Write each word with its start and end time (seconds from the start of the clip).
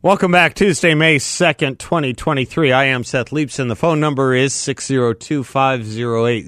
Welcome 0.00 0.30
back. 0.30 0.54
Tuesday, 0.54 0.94
May 0.94 1.16
2nd, 1.16 1.78
2023. 1.78 2.70
I 2.70 2.84
am 2.84 3.02
Seth 3.02 3.30
Leibsohn. 3.30 3.66
The 3.66 3.74
phone 3.74 3.98
number 3.98 4.32
is 4.32 4.54
602 4.54 5.42
508 5.42 6.46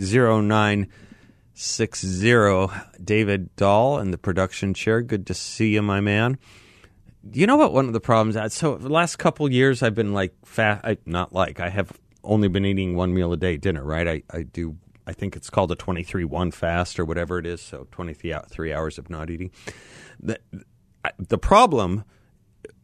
0960. 1.56 2.68
David 3.02 3.56
Dahl 3.56 3.98
in 3.98 4.12
the 4.12 4.18
production 4.18 4.72
chair. 4.72 5.02
Good 5.02 5.26
to 5.26 5.34
see 5.34 5.74
you, 5.74 5.82
my 5.82 6.00
man. 6.00 6.38
You 7.32 7.48
know 7.48 7.56
what? 7.56 7.72
One 7.72 7.86
of 7.86 7.92
the 7.92 7.98
problems. 8.00 8.36
uh, 8.36 8.48
So, 8.48 8.76
the 8.76 8.88
last 8.88 9.16
couple 9.16 9.50
years, 9.50 9.82
I've 9.82 9.96
been 9.96 10.14
like 10.14 10.32
fat. 10.44 10.98
Not 11.04 11.32
like 11.32 11.58
I 11.58 11.70
have 11.70 11.90
only 12.22 12.46
been 12.46 12.64
eating 12.64 12.94
one 12.94 13.12
meal 13.12 13.32
a 13.32 13.36
day, 13.36 13.56
dinner. 13.56 13.82
Right? 13.82 14.06
I, 14.06 14.22
I 14.30 14.42
do. 14.44 14.76
I 15.08 15.12
think 15.12 15.34
it's 15.34 15.50
called 15.50 15.72
a 15.72 15.76
twenty-three 15.76 16.24
one 16.24 16.52
fast 16.52 17.00
or 17.00 17.04
whatever 17.04 17.40
it 17.40 17.46
is. 17.46 17.60
So, 17.60 17.88
twenty-three 17.90 18.32
three 18.48 18.72
hours 18.72 18.96
of 18.96 19.10
not 19.10 19.28
eating. 19.28 19.50
The 20.20 20.38
the 21.18 21.38
problem 21.38 22.04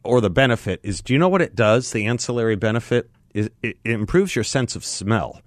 or 0.03 0.21
the 0.21 0.29
benefit 0.29 0.79
is 0.83 1.01
do 1.01 1.13
you 1.13 1.19
know 1.19 1.29
what 1.29 1.41
it 1.41 1.55
does? 1.55 1.91
The 1.91 2.05
ancillary 2.05 2.55
benefit 2.55 3.09
is 3.33 3.49
it, 3.61 3.77
it 3.83 3.91
improves 3.91 4.35
your 4.35 4.43
sense 4.43 4.75
of 4.75 4.83
smell 4.83 5.41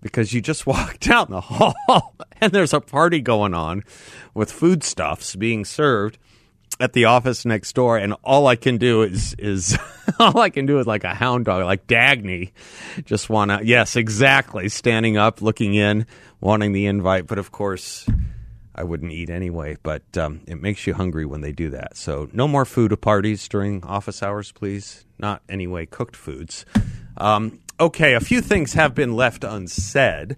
because 0.00 0.32
you 0.32 0.40
just 0.40 0.66
walk 0.66 0.98
down 1.00 1.30
the 1.30 1.40
hall 1.40 2.14
and 2.40 2.52
there's 2.52 2.72
a 2.72 2.80
party 2.80 3.20
going 3.20 3.54
on 3.54 3.82
with 4.34 4.52
foodstuffs 4.52 5.36
being 5.36 5.64
served 5.64 6.18
at 6.78 6.92
the 6.92 7.06
office 7.06 7.44
next 7.44 7.74
door 7.74 7.96
and 7.96 8.14
all 8.22 8.46
I 8.46 8.56
can 8.56 8.76
do 8.76 9.02
is 9.02 9.34
is 9.38 9.78
all 10.18 10.38
I 10.38 10.50
can 10.50 10.66
do 10.66 10.78
is 10.78 10.86
like 10.86 11.04
a 11.04 11.14
hound 11.14 11.46
dog 11.46 11.64
like 11.64 11.86
Dagny 11.86 12.52
just 13.04 13.30
want 13.30 13.50
to 13.50 13.60
yes 13.64 13.96
exactly 13.96 14.68
standing 14.68 15.16
up 15.16 15.40
looking 15.40 15.74
in 15.74 16.06
wanting 16.40 16.72
the 16.72 16.86
invite 16.86 17.26
but 17.26 17.38
of 17.38 17.50
course 17.50 18.06
I 18.76 18.84
wouldn't 18.84 19.10
eat 19.10 19.30
anyway, 19.30 19.76
but 19.82 20.02
um, 20.18 20.42
it 20.46 20.60
makes 20.60 20.86
you 20.86 20.94
hungry 20.94 21.24
when 21.24 21.40
they 21.40 21.52
do 21.52 21.70
that. 21.70 21.96
So, 21.96 22.28
no 22.32 22.46
more 22.46 22.66
food 22.66 22.92
at 22.92 23.00
parties 23.00 23.48
during 23.48 23.82
office 23.84 24.22
hours, 24.22 24.52
please. 24.52 25.06
Not 25.18 25.42
anyway 25.48 25.86
cooked 25.86 26.14
foods. 26.14 26.66
Um, 27.16 27.60
okay, 27.80 28.14
a 28.14 28.20
few 28.20 28.42
things 28.42 28.74
have 28.74 28.94
been 28.94 29.14
left 29.14 29.44
unsaid 29.44 30.36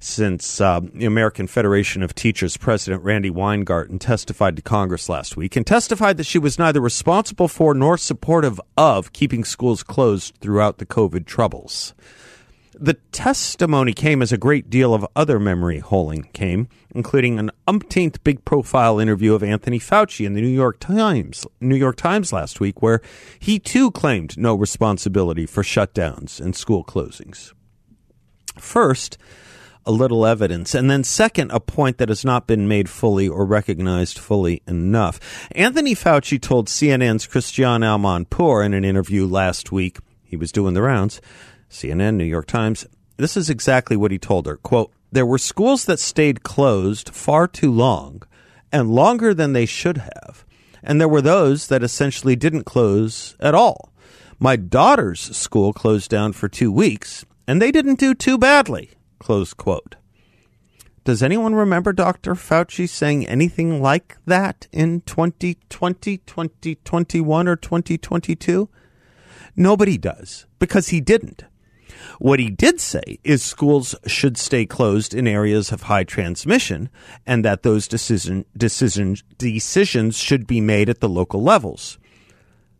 since 0.00 0.60
um, 0.60 0.90
the 0.94 1.06
American 1.06 1.46
Federation 1.46 2.02
of 2.02 2.14
Teachers 2.14 2.56
President 2.56 3.02
Randi 3.02 3.30
Weingarten 3.30 3.98
testified 3.98 4.56
to 4.56 4.62
Congress 4.62 5.08
last 5.08 5.36
week 5.36 5.56
and 5.56 5.66
testified 5.66 6.16
that 6.16 6.26
she 6.26 6.38
was 6.38 6.58
neither 6.58 6.80
responsible 6.80 7.48
for 7.48 7.74
nor 7.74 7.96
supportive 7.96 8.60
of 8.76 9.12
keeping 9.12 9.44
schools 9.44 9.82
closed 9.82 10.34
throughout 10.40 10.78
the 10.78 10.86
COVID 10.86 11.26
troubles. 11.26 11.94
The 12.78 12.94
testimony 13.10 13.94
came 13.94 14.20
as 14.20 14.32
a 14.32 14.36
great 14.36 14.68
deal 14.68 14.92
of 14.92 15.06
other 15.16 15.40
memory 15.40 15.78
holing 15.78 16.28
came, 16.34 16.68
including 16.94 17.38
an 17.38 17.50
umpteenth 17.66 18.22
big 18.22 18.44
profile 18.44 18.98
interview 18.98 19.32
of 19.32 19.42
Anthony 19.42 19.78
Fauci 19.78 20.26
in 20.26 20.34
the 20.34 20.42
New 20.42 20.48
York 20.48 20.78
Times 20.78 21.46
New 21.58 21.74
York 21.74 21.96
Times 21.96 22.34
last 22.34 22.60
week 22.60 22.82
where 22.82 23.00
he 23.38 23.58
too 23.58 23.90
claimed 23.90 24.36
no 24.36 24.54
responsibility 24.54 25.46
for 25.46 25.62
shutdowns 25.62 26.38
and 26.38 26.54
school 26.54 26.84
closings. 26.84 27.54
First, 28.58 29.16
a 29.86 29.92
little 29.92 30.26
evidence, 30.26 30.74
and 30.74 30.90
then 30.90 31.02
second, 31.02 31.52
a 31.52 31.60
point 31.60 31.96
that 31.96 32.10
has 32.10 32.26
not 32.26 32.46
been 32.46 32.68
made 32.68 32.90
fully 32.90 33.26
or 33.26 33.46
recognized 33.46 34.18
fully 34.18 34.62
enough. 34.66 35.48
Anthony 35.52 35.94
Fauci 35.94 36.38
told 36.38 36.68
CNN's 36.68 37.26
Christiane 37.26 37.80
Amanpour 37.80 38.66
in 38.66 38.74
an 38.74 38.84
interview 38.84 39.26
last 39.26 39.72
week, 39.72 39.98
he 40.24 40.36
was 40.36 40.52
doing 40.52 40.74
the 40.74 40.82
rounds, 40.82 41.22
CNN, 41.70 42.14
New 42.14 42.24
York 42.24 42.46
Times, 42.46 42.86
this 43.16 43.36
is 43.36 43.50
exactly 43.50 43.96
what 43.96 44.10
he 44.10 44.18
told 44.18 44.46
her. 44.46 44.56
Quote, 44.56 44.92
there 45.10 45.26
were 45.26 45.38
schools 45.38 45.84
that 45.86 46.00
stayed 46.00 46.42
closed 46.42 47.10
far 47.10 47.48
too 47.48 47.72
long 47.72 48.22
and 48.72 48.90
longer 48.90 49.32
than 49.32 49.52
they 49.52 49.66
should 49.66 49.98
have. 49.98 50.44
And 50.82 51.00
there 51.00 51.08
were 51.08 51.22
those 51.22 51.68
that 51.68 51.82
essentially 51.82 52.36
didn't 52.36 52.64
close 52.64 53.36
at 53.40 53.54
all. 53.54 53.92
My 54.38 54.56
daughter's 54.56 55.20
school 55.36 55.72
closed 55.72 56.10
down 56.10 56.32
for 56.32 56.48
two 56.48 56.70
weeks, 56.70 57.24
and 57.46 57.60
they 57.60 57.72
didn't 57.72 57.98
do 57.98 58.14
too 58.14 58.36
badly. 58.36 58.90
Close 59.18 59.54
quote. 59.54 59.96
Does 61.04 61.22
anyone 61.22 61.54
remember 61.54 61.92
Dr. 61.92 62.34
Fauci 62.34 62.88
saying 62.88 63.26
anything 63.26 63.80
like 63.80 64.16
that 64.26 64.66
in 64.72 65.00
2020, 65.02 66.18
2021, 66.18 67.48
or 67.48 67.56
2022? 67.56 68.68
Nobody 69.54 69.96
does, 69.96 70.46
because 70.58 70.88
he 70.88 71.00
didn't. 71.00 71.44
What 72.18 72.40
he 72.40 72.50
did 72.50 72.80
say 72.80 73.18
is 73.24 73.42
schools 73.42 73.94
should 74.06 74.36
stay 74.36 74.66
closed 74.66 75.14
in 75.14 75.26
areas 75.26 75.72
of 75.72 75.82
high 75.82 76.04
transmission 76.04 76.90
and 77.26 77.44
that 77.44 77.62
those 77.62 77.88
decision, 77.88 78.44
decision, 78.56 79.16
decisions 79.38 80.18
should 80.18 80.46
be 80.46 80.60
made 80.60 80.88
at 80.88 81.00
the 81.00 81.08
local 81.08 81.42
levels. 81.42 81.98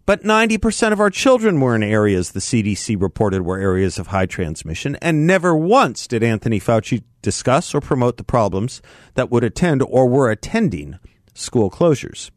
But 0.07 0.23
90% 0.23 0.93
of 0.93 1.01
our 1.01 1.11
children 1.11 1.61
were 1.61 1.75
in 1.75 1.83
areas 1.83 2.31
the 2.31 2.41
CDC 2.41 3.01
reported 3.03 3.43
were 3.43 3.59
areas 3.59 3.99
of 3.99 4.09
high 4.09 4.27
transmission, 4.27 4.97
and 5.03 5.27
never 5.27 5.55
once 5.57 6.07
did 6.07 6.23
Anthony 6.23 6.61
Fauci 6.61 7.03
discuss 7.23 7.75
or 7.75 7.81
promote 7.81 8.17
the 8.17 8.23
problems 8.23 8.81
that 9.15 9.33
would 9.33 9.43
attend 9.43 9.83
or 9.83 10.09
were 10.09 10.31
attending 10.31 11.01
school 11.35 11.71
closures. 11.71 12.31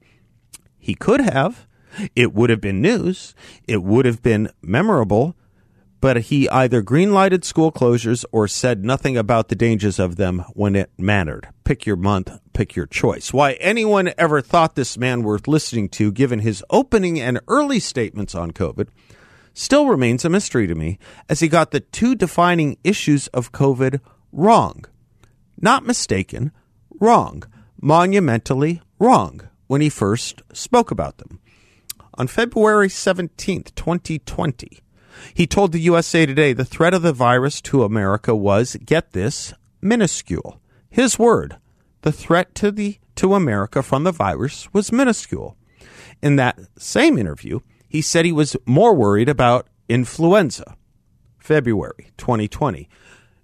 He 0.79 0.96
could 0.96 1.22
have. 1.22 1.67
It 2.16 2.34
would 2.34 2.50
have 2.50 2.61
been 2.61 2.81
news. 2.81 3.35
It 3.67 3.84
would 3.84 4.06
have 4.06 4.23
been 4.23 4.51
memorable. 4.63 5.35
But 6.02 6.18
he 6.24 6.50
either 6.50 6.82
greenlighted 6.82 7.44
school 7.44 7.72
closures 7.72 8.24
or 8.32 8.48
said 8.48 8.86
nothing 8.86 9.18
about 9.18 9.50
the 9.50 9.56
dangers 9.56 10.00
of 10.00 10.16
them 10.16 10.46
when 10.54 10.76
it 10.76 10.92
mattered. 10.98 11.50
Pick 11.66 11.86
your 11.86 11.98
month, 11.98 12.32
pick 12.54 12.76
your 12.76 12.86
choice. 12.86 13.34
Why 13.34 13.54
anyone 13.54 14.14
ever 14.18 14.42
thought 14.42 14.76
this 14.76 14.98
man 14.98 15.24
worth 15.24 15.48
listening 15.48 15.90
to, 15.90 16.12
given 16.12 16.40
his 16.40 16.64
opening 16.70 17.20
and 17.20 17.42
early 17.50 17.80
statements 17.80 18.34
on 18.34 18.52
COVID, 18.52 18.88
still 19.54 19.88
remains 19.88 20.24
a 20.24 20.30
mystery 20.30 20.68
to 20.68 20.76
me, 20.76 21.00
as 21.28 21.42
he 21.42 21.48
got 21.50 21.72
the 21.72 21.82
two 21.82 22.16
defining 22.16 22.78
issues 22.84 23.28
of 23.28 23.52
COVID 23.52 24.00
wrong. 24.32 24.86
Not 25.59 25.86
mistaken, 25.86 26.52
wrong. 27.00 27.44
Monumentally 27.82 28.82
wrong 29.00 29.42
when 29.68 29.82
he 29.82 29.90
first 29.90 30.42
spoke 30.54 30.92
about 30.92 31.18
them. 31.18 31.40
On 32.16 32.28
February 32.28 32.90
17th, 32.90 33.76
2020, 33.76 34.80
he 35.34 35.47
told 35.47 35.72
the 35.72 35.80
USA 35.81 36.25
Today 36.25 36.53
the 36.53 36.66
threat 36.66 36.94
of 36.94 37.02
the 37.02 37.13
virus 37.13 37.62
to 37.62 37.84
America 37.84 38.35
was, 38.35 38.75
get 38.85 39.12
this, 39.12 39.53
minuscule. 39.81 40.59
His 40.90 41.19
word, 41.19 41.57
the 42.02 42.12
threat 42.12 42.56
to 42.56 42.72
the 42.72 42.97
to 43.16 43.35
America 43.35 43.84
from 43.84 44.03
the 44.03 44.12
virus 44.12 44.74
was 44.74 44.91
minuscule. 44.91 45.58
In 46.22 46.38
that 46.38 46.58
same 46.78 47.18
interview, 47.18 47.59
he 47.88 48.02
said 48.02 48.25
he 48.25 48.31
was 48.31 48.56
more 48.66 48.94
worried 48.94 49.29
about 49.29 49.68
influenza. 49.90 50.75
February 51.38 52.12
2020. 52.18 52.88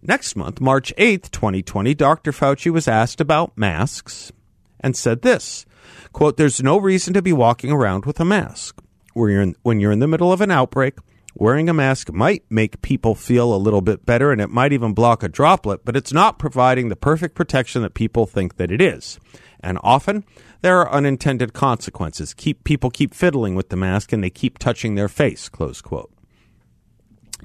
Next 0.01 0.35
month, 0.35 0.61
March 0.61 0.93
8th, 0.97 1.31
2020, 1.31 1.95
Dr. 1.95 2.31
Fauci 2.31 2.71
was 2.71 2.87
asked 2.87 3.19
about 3.19 3.57
masks 3.57 4.31
and 4.79 4.95
said 4.95 5.23
this 5.23 5.65
quote, 6.13 6.37
There's 6.37 6.61
no 6.61 6.77
reason 6.77 7.13
to 7.15 7.21
be 7.21 7.33
walking 7.33 7.71
around 7.71 8.05
with 8.05 8.19
a 8.19 8.25
mask. 8.25 8.81
When 9.13 9.31
you're, 9.31 9.41
in, 9.41 9.55
when 9.63 9.79
you're 9.79 9.91
in 9.91 9.99
the 9.99 10.07
middle 10.07 10.31
of 10.31 10.41
an 10.41 10.51
outbreak, 10.51 10.95
wearing 11.35 11.69
a 11.69 11.73
mask 11.73 12.11
might 12.11 12.43
make 12.49 12.81
people 12.81 13.13
feel 13.13 13.53
a 13.53 13.57
little 13.57 13.81
bit 13.81 14.05
better 14.05 14.31
and 14.31 14.41
it 14.41 14.49
might 14.49 14.73
even 14.73 14.93
block 14.93 15.21
a 15.21 15.29
droplet, 15.29 15.83
but 15.83 15.95
it's 15.95 16.13
not 16.13 16.39
providing 16.39 16.89
the 16.89 16.95
perfect 16.95 17.35
protection 17.35 17.81
that 17.81 17.93
people 17.93 18.25
think 18.25 18.55
that 18.55 18.71
it 18.71 18.81
is. 18.81 19.19
And 19.59 19.77
often 19.83 20.23
there 20.61 20.79
are 20.79 20.91
unintended 20.91 21.53
consequences. 21.53 22.33
Keep 22.33 22.63
people 22.63 22.89
keep 22.89 23.13
fiddling 23.13 23.55
with 23.55 23.69
the 23.69 23.75
mask 23.75 24.13
and 24.13 24.23
they 24.23 24.29
keep 24.29 24.57
touching 24.57 24.95
their 24.95 25.09
face, 25.09 25.49
close 25.49 25.81
quote. 25.81 26.11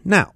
Now, 0.04 0.32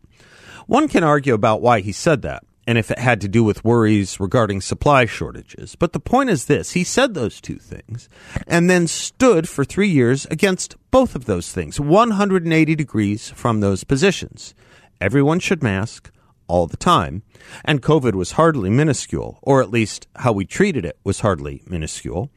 one 0.67 0.89
can 0.89 1.05
argue 1.05 1.35
about 1.35 1.63
why 1.63 1.81
he 1.81 1.93
said 1.93 2.23
that 2.23 2.43
and 2.67 2.79
if 2.79 2.91
it 2.91 2.99
had 2.99 3.21
to 3.21 3.29
do 3.29 3.45
with 3.45 3.65
worries 3.65 4.19
regarding 4.19 4.61
supply 4.61 5.05
shortages. 5.05 5.77
But 5.77 5.93
the 5.93 6.01
point 6.01 6.31
is 6.31 6.47
this 6.47 6.73
he 6.73 6.85
said 6.85 7.15
those 7.15 7.41
two 7.41 7.57
things 7.57 8.09
and 8.47 8.69
then 8.69 8.87
stood 8.87 9.49
for 9.49 9.65
three 9.65 9.89
years 9.89 10.27
against 10.27 10.77
both 10.91 11.15
of 11.15 11.27
those 11.27 11.53
things, 11.53 11.81
180 11.81 12.75
degrees 12.75 13.31
from 13.31 13.61
those 13.61 13.85
positions. 13.85 14.55
Everyone 15.01 15.41
should 15.41 15.63
mask 15.63 16.11
all 16.47 16.67
the 16.67 16.77
time, 16.77 17.23
and 17.65 17.83
COVID 17.83 18.15
was 18.15 18.33
hardly 18.33 18.71
minuscule, 18.71 19.39
or 19.43 19.63
at 19.63 19.71
least 19.71 20.07
how 20.17 20.33
we 20.33 20.45
treated 20.45 20.85
it 20.85 20.99
was 21.03 21.21
hardly 21.21 21.63
minuscule, 21.67 22.31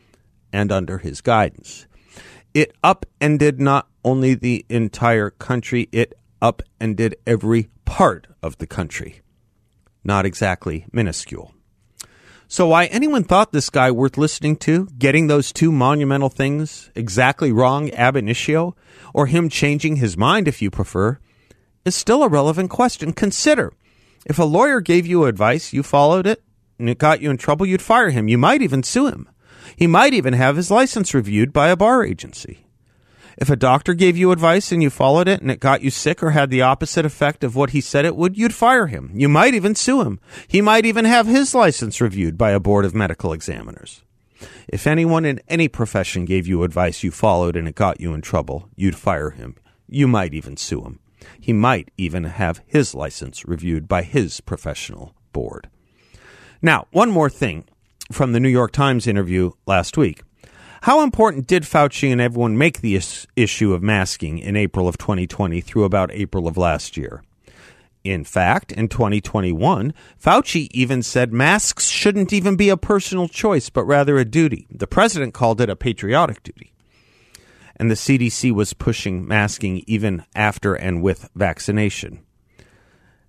and 0.52 0.72
under 0.72 0.98
his 0.98 1.22
guidance. 1.22 1.88
It 2.54 2.74
upended 2.84 3.60
not 3.60 3.88
only 4.04 4.34
the 4.34 4.66
entire 4.70 5.30
country, 5.30 5.90
it 5.92 6.14
upended 6.42 7.18
every 7.28 7.68
part 7.86 8.28
of 8.42 8.58
the 8.58 8.68
country. 8.68 9.22
Not 10.08 10.26
exactly 10.26 10.86
minuscule. 10.94 11.54
So, 12.48 12.70
why 12.70 12.86
anyone 12.86 13.26
thought 13.26 13.52
this 13.52 13.70
guy 13.70 13.92
worth 13.92 14.18
listening 14.18 14.56
to, 14.58 14.88
getting 14.98 15.28
those 15.28 15.52
two 15.52 15.70
monumental 15.70 16.30
things 16.30 16.90
exactly 16.96 17.52
wrong 17.52 17.90
ab 17.90 18.16
initio, 18.16 18.74
or 19.14 19.26
him 19.26 19.50
changing 19.50 19.98
his 19.98 20.16
mind 20.16 20.48
if 20.48 20.62
you 20.62 20.72
prefer, 20.72 21.20
is 21.84 21.94
still 21.94 22.24
a 22.24 22.30
relevant 22.30 22.70
question. 22.70 23.12
Consider 23.12 23.74
if 24.26 24.40
a 24.40 24.46
lawyer 24.46 24.80
gave 24.80 25.06
you 25.06 25.26
advice, 25.26 25.74
you 25.74 25.84
followed 25.84 26.26
it, 26.26 26.42
and 26.80 26.90
it 26.90 27.00
got 27.00 27.22
you 27.22 27.30
in 27.30 27.38
trouble, 27.38 27.66
you'd 27.66 27.82
fire 27.82 28.10
him. 28.10 28.30
You 28.30 28.38
might 28.38 28.62
even 28.62 28.84
sue 28.84 29.08
him. 29.08 29.30
He 29.76 29.88
might 29.88 30.14
even 30.14 30.34
have 30.34 30.56
his 30.56 30.72
license 30.72 31.14
reviewed 31.14 31.52
by 31.52 31.68
a 31.68 31.76
bar 31.76 32.06
agency. 32.06 32.67
If 33.38 33.52
a 33.52 33.56
doctor 33.56 33.94
gave 33.94 34.18
you 34.18 34.32
advice 34.32 34.72
and 34.72 34.82
you 34.82 34.90
followed 34.90 35.28
it 35.28 35.42
and 35.42 35.52
it 35.52 35.60
got 35.60 35.84
you 35.84 35.92
sick 35.92 36.24
or 36.24 36.32
had 36.32 36.50
the 36.50 36.64
opposite 36.64 37.06
effect 37.06 37.44
of 37.44 37.56
what 37.56 37.70
he 37.70 37.82
said 37.82 38.04
it 38.04 38.16
would, 38.16 38.36
you'd 38.36 38.54
fire 38.54 38.88
him. 38.88 39.12
You 39.14 39.30
might 39.30 39.54
even 39.54 39.76
sue 39.76 40.02
him. 40.02 40.20
He 40.48 40.60
might 40.60 40.86
even 40.86 41.06
have 41.06 41.28
his 41.28 41.54
license 41.54 42.02
reviewed 42.02 42.36
by 42.36 42.50
a 42.52 42.60
board 42.60 42.84
of 42.84 42.96
medical 42.96 43.34
examiners. 43.34 44.04
If 44.68 44.88
anyone 44.88 45.24
in 45.24 45.40
any 45.48 45.68
profession 45.68 46.26
gave 46.26 46.48
you 46.48 46.64
advice 46.64 47.04
you 47.04 47.12
followed 47.12 47.56
and 47.56 47.68
it 47.68 47.76
got 47.76 48.02
you 48.02 48.14
in 48.16 48.22
trouble, 48.22 48.70
you'd 48.76 48.96
fire 48.96 49.30
him. 49.30 49.56
You 49.88 50.08
might 50.08 50.34
even 50.34 50.58
sue 50.58 50.84
him. 50.84 51.00
He 51.40 51.54
might 51.54 51.92
even 51.96 52.24
have 52.24 52.62
his 52.66 52.96
license 52.96 53.46
reviewed 53.46 53.88
by 53.88 54.02
his 54.02 54.42
professional 54.42 55.14
board. 55.32 55.70
Now, 56.62 56.88
one 56.92 57.12
more 57.12 57.30
thing 57.30 57.66
from 58.12 58.32
the 58.32 58.40
New 58.40 58.50
York 58.50 58.72
Times 58.72 59.06
interview 59.06 59.52
last 59.68 59.96
week. 59.96 60.24
How 60.88 61.04
important 61.04 61.48
did 61.48 61.64
Fauci 61.64 62.14
and 62.14 62.22
everyone 62.22 62.58
make 62.58 62.80
the 62.80 62.96
is- 62.96 63.28
issue 63.36 63.74
of 63.74 63.84
masking 63.84 64.40
in 64.40 64.56
April 64.56 64.88
of 64.88 64.98
2020 64.98 65.60
through 65.60 65.84
about 65.84 66.14
April 66.14 66.48
of 66.48 66.56
last 66.56 66.96
year? 66.96 67.26
In 68.06 68.24
fact, 68.24 68.72
in 68.72 68.88
2021, 68.88 69.94
Fauci 70.18 70.70
even 70.72 71.04
said 71.04 71.34
masks 71.34 71.90
shouldn't 71.90 72.32
even 72.32 72.56
be 72.56 72.70
a 72.70 72.78
personal 72.78 73.28
choice, 73.28 73.70
but 73.70 73.84
rather 73.84 74.18
a 74.18 74.24
duty. 74.24 74.66
The 74.72 74.88
president 74.88 75.34
called 75.34 75.60
it 75.60 75.70
a 75.70 75.76
patriotic 75.76 76.42
duty. 76.42 76.72
And 77.76 77.92
the 77.92 77.96
CDC 77.96 78.54
was 78.54 78.72
pushing 78.72 79.28
masking 79.28 79.84
even 79.88 80.24
after 80.36 80.74
and 80.74 81.04
with 81.04 81.30
vaccination. 81.36 82.22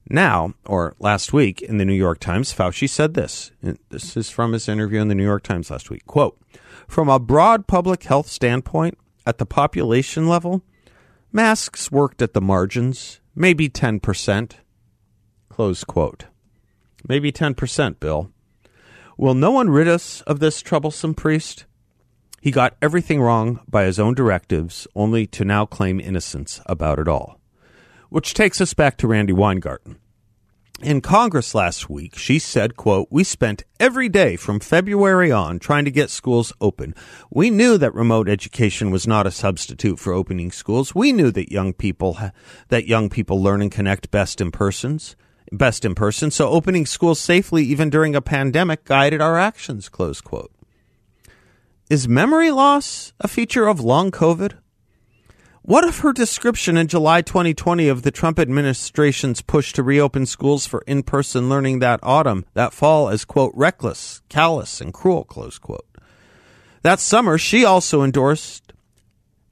Now, 0.08 0.54
or 0.64 0.94
last 1.00 1.32
week 1.32 1.60
in 1.60 1.78
the 1.78 1.84
New 1.84 1.92
York 1.92 2.20
Times, 2.20 2.54
Fauci 2.54 2.88
said 2.88 3.14
this. 3.14 3.50
This 3.90 4.16
is 4.16 4.30
from 4.30 4.52
his 4.52 4.68
interview 4.68 5.00
in 5.00 5.08
the 5.08 5.16
New 5.16 5.24
York 5.24 5.42
Times 5.42 5.72
last 5.72 5.90
week. 5.90 6.06
Quote, 6.06 6.40
from 6.88 7.08
a 7.08 7.20
broad 7.20 7.68
public 7.68 8.02
health 8.04 8.28
standpoint, 8.28 8.98
at 9.26 9.36
the 9.36 9.46
population 9.46 10.26
level, 10.26 10.62
masks 11.30 11.92
worked 11.92 12.22
at 12.22 12.32
the 12.32 12.40
margins, 12.40 13.20
maybe 13.34 13.68
10%. 13.68 14.52
Close 15.50 15.84
quote. 15.84 16.24
Maybe 17.06 17.30
10%, 17.30 18.00
Bill. 18.00 18.32
Will 19.18 19.34
no 19.34 19.50
one 19.50 19.68
rid 19.68 19.86
us 19.86 20.22
of 20.22 20.40
this 20.40 20.62
troublesome 20.62 21.14
priest? 21.14 21.66
He 22.40 22.50
got 22.50 22.76
everything 22.80 23.20
wrong 23.20 23.60
by 23.68 23.84
his 23.84 23.98
own 23.98 24.14
directives, 24.14 24.86
only 24.94 25.26
to 25.26 25.44
now 25.44 25.66
claim 25.66 26.00
innocence 26.00 26.60
about 26.66 26.98
it 26.98 27.06
all. 27.06 27.38
Which 28.08 28.32
takes 28.32 28.60
us 28.60 28.72
back 28.72 28.96
to 28.98 29.08
Randi 29.08 29.34
Weingarten 29.34 29.98
in 30.80 31.00
Congress 31.00 31.54
last 31.54 31.90
week, 31.90 32.16
she 32.16 32.38
said, 32.38 32.76
quote, 32.76 33.08
"We 33.10 33.24
spent 33.24 33.64
every 33.80 34.08
day 34.08 34.36
from 34.36 34.60
February 34.60 35.32
on 35.32 35.58
trying 35.58 35.84
to 35.84 35.90
get 35.90 36.10
schools 36.10 36.52
open. 36.60 36.94
We 37.30 37.50
knew 37.50 37.78
that 37.78 37.94
remote 37.94 38.28
education 38.28 38.90
was 38.90 39.06
not 39.06 39.26
a 39.26 39.30
substitute 39.30 39.98
for 39.98 40.12
opening 40.12 40.52
schools. 40.52 40.94
We 40.94 41.12
knew 41.12 41.30
that 41.32 41.52
young 41.52 41.72
people 41.72 42.16
that 42.68 42.86
young 42.86 43.08
people 43.08 43.42
learn 43.42 43.60
and 43.60 43.72
connect 43.72 44.10
best 44.10 44.40
in 44.40 44.50
persons, 44.50 45.16
best 45.50 45.84
in 45.84 45.94
person. 45.94 46.30
So 46.30 46.48
opening 46.48 46.86
schools 46.86 47.18
safely 47.18 47.64
even 47.64 47.90
during 47.90 48.14
a 48.14 48.20
pandemic 48.20 48.84
guided 48.84 49.20
our 49.20 49.36
actions." 49.38 49.88
Close 49.88 50.20
quote. 50.20 50.52
Is 51.90 52.06
memory 52.06 52.50
loss 52.50 53.12
a 53.18 53.28
feature 53.28 53.66
of 53.66 53.80
long 53.80 54.10
COVID? 54.10 54.52
What 55.68 55.84
if 55.84 55.98
her 55.98 56.14
description 56.14 56.78
in 56.78 56.86
July 56.86 57.20
2020 57.20 57.88
of 57.88 58.00
the 58.00 58.10
Trump 58.10 58.38
administration's 58.38 59.42
push 59.42 59.74
to 59.74 59.82
reopen 59.82 60.24
schools 60.24 60.66
for 60.66 60.82
in 60.86 61.02
person 61.02 61.50
learning 61.50 61.80
that 61.80 62.00
autumn, 62.02 62.46
that 62.54 62.72
fall, 62.72 63.10
as, 63.10 63.26
quote, 63.26 63.52
reckless, 63.54 64.22
callous, 64.30 64.80
and 64.80 64.94
cruel, 64.94 65.24
close 65.24 65.58
quote? 65.58 65.84
That 66.80 67.00
summer, 67.00 67.36
she 67.36 67.66
also 67.66 68.02
endorsed 68.02 68.72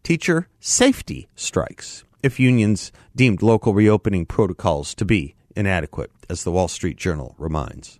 teacher 0.02 0.48
safety 0.58 1.28
strikes 1.36 2.04
if 2.22 2.40
unions 2.40 2.92
deemed 3.14 3.42
local 3.42 3.74
reopening 3.74 4.24
protocols 4.24 4.94
to 4.94 5.04
be 5.04 5.34
inadequate, 5.54 6.10
as 6.30 6.44
the 6.44 6.50
Wall 6.50 6.68
Street 6.68 6.96
Journal 6.96 7.34
reminds. 7.36 7.98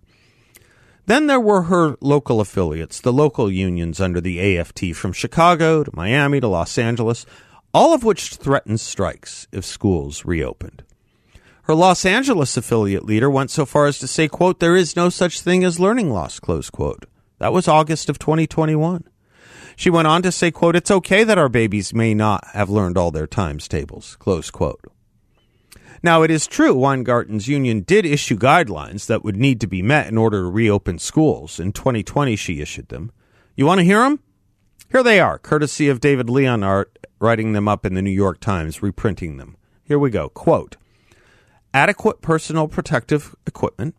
Then 1.05 1.27
there 1.27 1.39
were 1.39 1.61
her 1.63 1.95
local 2.01 2.41
affiliates, 2.41 2.99
the 2.99 3.13
local 3.13 3.51
unions 3.51 4.01
under 4.01 4.19
the 4.19 4.57
AFT 4.57 4.93
from 4.93 5.13
Chicago 5.13 5.83
to 5.83 5.95
Miami 5.95 6.39
to 6.39 6.47
Los 6.47 6.79
Angeles, 6.79 7.27
all 7.77 7.93
of 7.93 8.03
which 8.03 8.37
threatened 8.37 8.79
strikes 8.79 9.47
if 9.51 9.63
schools 9.63 10.25
reopened. 10.25 10.83
Her 11.65 11.75
Los 11.75 12.05
Angeles 12.05 12.57
affiliate 12.57 13.05
leader 13.05 13.29
went 13.29 13.51
so 13.51 13.67
far 13.67 13.85
as 13.85 13.99
to 13.99 14.07
say, 14.07 14.27
quote, 14.27 14.59
there 14.59 14.75
is 14.75 14.95
no 14.95 15.09
such 15.09 15.41
thing 15.41 15.63
as 15.63 15.79
learning 15.79 16.09
loss, 16.09 16.39
close 16.39 16.71
quote. 16.71 17.05
That 17.37 17.53
was 17.53 17.67
August 17.67 18.09
of 18.09 18.17
2021. 18.17 19.03
She 19.75 19.91
went 19.91 20.07
on 20.07 20.23
to 20.23 20.31
say, 20.31 20.49
quote, 20.49 20.75
it's 20.75 20.89
okay 20.89 21.23
that 21.23 21.37
our 21.37 21.49
babies 21.49 21.93
may 21.93 22.15
not 22.15 22.47
have 22.53 22.67
learned 22.67 22.97
all 22.97 23.11
their 23.11 23.27
times 23.27 23.67
tables, 23.67 24.15
close 24.15 24.49
quote. 24.49 24.81
Now, 26.01 26.23
it 26.23 26.31
is 26.31 26.47
true 26.47 26.73
Weingarten's 26.73 27.47
union 27.47 27.81
did 27.81 28.07
issue 28.07 28.39
guidelines 28.39 29.05
that 29.05 29.23
would 29.23 29.37
need 29.37 29.61
to 29.61 29.67
be 29.67 29.83
met 29.83 30.07
in 30.07 30.17
order 30.17 30.41
to 30.41 30.49
reopen 30.49 30.97
schools. 30.97 31.59
In 31.59 31.73
2020, 31.73 32.35
she 32.37 32.59
issued 32.59 32.87
them. 32.87 33.11
You 33.55 33.67
want 33.67 33.81
to 33.81 33.85
hear 33.85 33.99
them? 33.99 34.19
Here 34.89 35.03
they 35.03 35.19
are, 35.19 35.37
courtesy 35.37 35.89
of 35.89 35.99
David 35.99 36.29
Leonhardt, 36.29 36.97
writing 37.19 37.51
them 37.51 37.67
up 37.67 37.85
in 37.85 37.93
the 37.93 38.01
New 38.01 38.09
York 38.09 38.39
Times, 38.39 38.81
reprinting 38.81 39.35
them. 39.35 39.57
Here 39.83 39.99
we 39.99 40.09
go. 40.09 40.29
Quote 40.29 40.77
Adequate 41.73 42.21
personal 42.21 42.69
protective 42.69 43.35
equipment, 43.45 43.95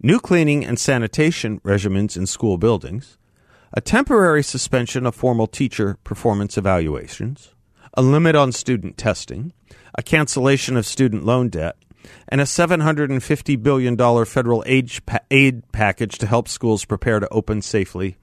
new 0.00 0.18
cleaning 0.18 0.64
and 0.64 0.78
sanitation 0.78 1.60
regimens 1.60 2.16
in 2.16 2.24
school 2.24 2.56
buildings, 2.56 3.18
a 3.74 3.82
temporary 3.82 4.42
suspension 4.42 5.04
of 5.04 5.14
formal 5.14 5.46
teacher 5.46 5.98
performance 6.04 6.56
evaluations, 6.56 7.52
a 7.92 8.00
limit 8.00 8.34
on 8.34 8.50
student 8.50 8.96
testing, 8.96 9.52
a 9.94 10.02
cancellation 10.02 10.78
of 10.78 10.86
student 10.86 11.26
loan 11.26 11.50
debt, 11.50 11.76
and 12.28 12.40
a 12.40 12.44
$750 12.44 13.62
billion 13.62 14.24
federal 14.24 14.64
aid, 14.64 14.90
aid 15.30 15.70
package 15.70 16.16
to 16.16 16.26
help 16.26 16.48
schools 16.48 16.86
prepare 16.86 17.20
to 17.20 17.28
open 17.28 17.60
safely 17.60 18.16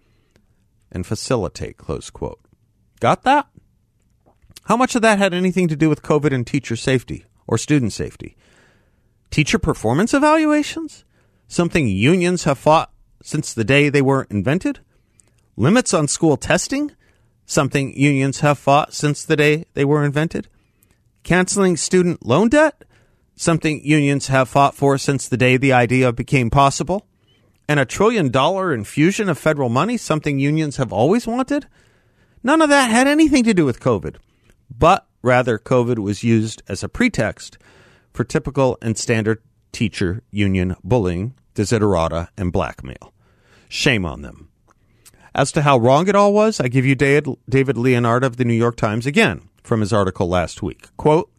and 0.91 1.05
facilitate, 1.05 1.77
close 1.77 2.09
quote. 2.09 2.39
Got 2.99 3.23
that? 3.23 3.47
How 4.65 4.77
much 4.77 4.95
of 4.95 5.01
that 5.01 5.17
had 5.17 5.33
anything 5.33 5.67
to 5.67 5.75
do 5.75 5.89
with 5.89 6.03
COVID 6.03 6.33
and 6.33 6.45
teacher 6.45 6.75
safety 6.75 7.25
or 7.47 7.57
student 7.57 7.93
safety? 7.93 8.35
Teacher 9.31 9.57
performance 9.57 10.13
evaluations? 10.13 11.03
Something 11.47 11.87
unions 11.87 12.43
have 12.43 12.57
fought 12.57 12.91
since 13.23 13.53
the 13.53 13.63
day 13.63 13.89
they 13.89 14.01
were 14.01 14.27
invented? 14.29 14.79
Limits 15.57 15.93
on 15.93 16.07
school 16.07 16.37
testing? 16.37 16.91
Something 17.45 17.97
unions 17.97 18.39
have 18.39 18.59
fought 18.59 18.93
since 18.93 19.25
the 19.25 19.35
day 19.35 19.65
they 19.73 19.83
were 19.83 20.05
invented? 20.05 20.47
Canceling 21.23 21.75
student 21.75 22.25
loan 22.25 22.49
debt? 22.49 22.83
Something 23.35 23.83
unions 23.83 24.27
have 24.27 24.49
fought 24.49 24.75
for 24.75 24.97
since 24.97 25.27
the 25.27 25.37
day 25.37 25.57
the 25.57 25.73
idea 25.73 26.13
became 26.13 26.49
possible? 26.49 27.07
And 27.71 27.79
a 27.79 27.85
trillion 27.85 28.27
dollar 28.31 28.73
infusion 28.73 29.29
of 29.29 29.37
federal 29.37 29.69
money, 29.69 29.95
something 29.95 30.39
unions 30.39 30.75
have 30.75 30.91
always 30.91 31.25
wanted? 31.25 31.67
None 32.43 32.61
of 32.61 32.67
that 32.67 32.91
had 32.91 33.07
anything 33.07 33.45
to 33.45 33.53
do 33.53 33.63
with 33.63 33.79
COVID, 33.79 34.17
but 34.77 35.07
rather 35.21 35.57
COVID 35.57 35.97
was 35.97 36.21
used 36.21 36.61
as 36.67 36.83
a 36.83 36.89
pretext 36.89 37.57
for 38.11 38.25
typical 38.25 38.77
and 38.81 38.97
standard 38.97 39.41
teacher 39.71 40.21
union 40.31 40.75
bullying, 40.83 41.33
desiderata, 41.55 42.27
and 42.37 42.51
blackmail. 42.51 43.13
Shame 43.69 44.05
on 44.05 44.21
them. 44.21 44.49
As 45.33 45.53
to 45.53 45.61
how 45.61 45.77
wrong 45.77 46.09
it 46.09 46.15
all 46.15 46.33
was, 46.33 46.59
I 46.59 46.67
give 46.67 46.85
you 46.85 46.95
David 46.95 47.77
Leonhardt 47.77 48.25
of 48.25 48.35
the 48.35 48.43
New 48.43 48.53
York 48.53 48.75
Times 48.75 49.05
again 49.05 49.47
from 49.63 49.79
his 49.79 49.93
article 49.93 50.27
last 50.27 50.61
week. 50.61 50.89
Quote, 50.97 51.31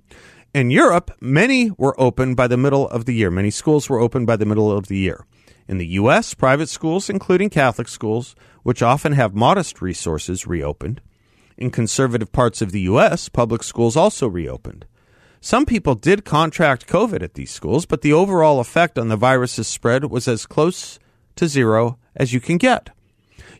in 0.55 0.71
Europe, 0.71 1.11
many 1.21 1.73
were 1.73 1.95
open 2.01 2.35
by 2.35 2.47
the 2.47 2.57
middle 2.57 2.89
of 2.89 3.05
the 3.05 3.13
year. 3.13 3.31
Many 3.31 3.51
schools 3.51 3.91
were 3.91 4.01
open 4.01 4.25
by 4.25 4.37
the 4.37 4.47
middle 4.47 4.73
of 4.73 4.87
the 4.87 4.97
year. 4.97 5.27
In 5.73 5.79
the 5.79 5.87
U.S., 6.03 6.35
private 6.35 6.69
schools, 6.69 7.09
including 7.09 7.49
Catholic 7.49 7.89
schools, 7.89 8.37
which 8.63 8.83
often 8.83 9.15
have 9.15 9.35
modest 9.35 9.81
resources, 9.81 10.47
reopened. 10.47 11.01
In 11.57 11.71
conservative 11.71 12.31
parts 12.31 12.61
of 12.61 12.73
the 12.73 12.83
U.S., 12.83 13.31
public 13.31 13.63
schools 13.63 13.97
also 13.97 14.29
reopened. 14.29 14.85
Some 15.41 15.65
people 15.65 15.95
did 15.95 16.27
contract 16.27 16.87
COVID 16.87 17.23
at 17.23 17.33
these 17.33 17.53
schools, 17.53 17.87
but 17.87 18.03
the 18.03 18.13
overall 18.13 18.61
effect 18.61 18.99
on 18.99 19.09
the 19.09 19.17
virus's 19.17 19.67
spread 19.67 20.11
was 20.11 20.29
as 20.29 20.45
close 20.45 20.99
to 21.37 21.49
zero 21.49 21.99
as 22.15 22.35
you 22.35 22.39
can 22.39 22.59
get. 22.59 22.91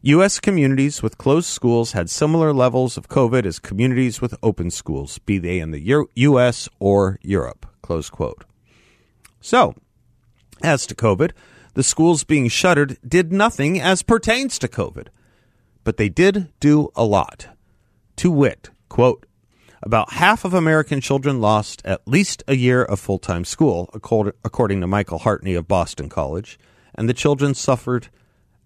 U.S. 0.03 0.39
communities 0.39 1.03
with 1.03 1.17
closed 1.17 1.49
schools 1.49 1.93
had 1.93 2.11
similar 2.11 2.53
levels 2.53 2.99
of 2.99 3.09
COVID 3.09 3.47
as 3.47 3.59
communities 3.59 4.21
with 4.21 4.37
open 4.43 4.71
schools, 4.71 5.17
be 5.21 5.39
they 5.39 5.59
in 5.61 5.71
the 5.71 6.05
U.S. 6.17 6.69
or 6.79 7.19
Europe. 7.23 7.65
Close 7.81 8.11
quote. 8.11 8.45
So, 9.41 9.75
as 10.63 10.87
to 10.89 10.95
COVID, 10.95 11.33
the 11.75 11.83
schools 11.83 12.25
being 12.25 12.49
shuttered 12.49 12.99
did 13.07 13.33
nothing 13.33 13.81
as 13.81 14.03
pertains 14.03 14.59
to 14.59 14.69
COVID, 14.69 15.09
but 15.85 15.97
they 15.97 16.09
did 16.09 16.53
do 16.61 16.91
a 16.95 17.05
lot. 17.05 17.49
To 18.17 18.31
wit, 18.31 18.71
quote, 18.89 19.27
about 19.83 20.13
half 20.13 20.45
of 20.45 20.55
American 20.55 21.01
children 21.01 21.41
lost 21.41 21.83
at 21.85 22.07
least 22.07 22.45
a 22.47 22.55
year 22.55 22.83
of 22.83 23.01
full 23.01 23.19
time 23.19 23.45
school, 23.45 23.91
according 23.95 24.81
to 24.81 24.87
Michael 24.87 25.19
Hartney 25.19 25.55
of 25.55 25.67
Boston 25.67 26.09
College, 26.09 26.59
and 26.95 27.09
the 27.09 27.15
children 27.15 27.55
suffered 27.55 28.09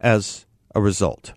as 0.01 0.47
a 0.75 0.81
result. 0.81 1.33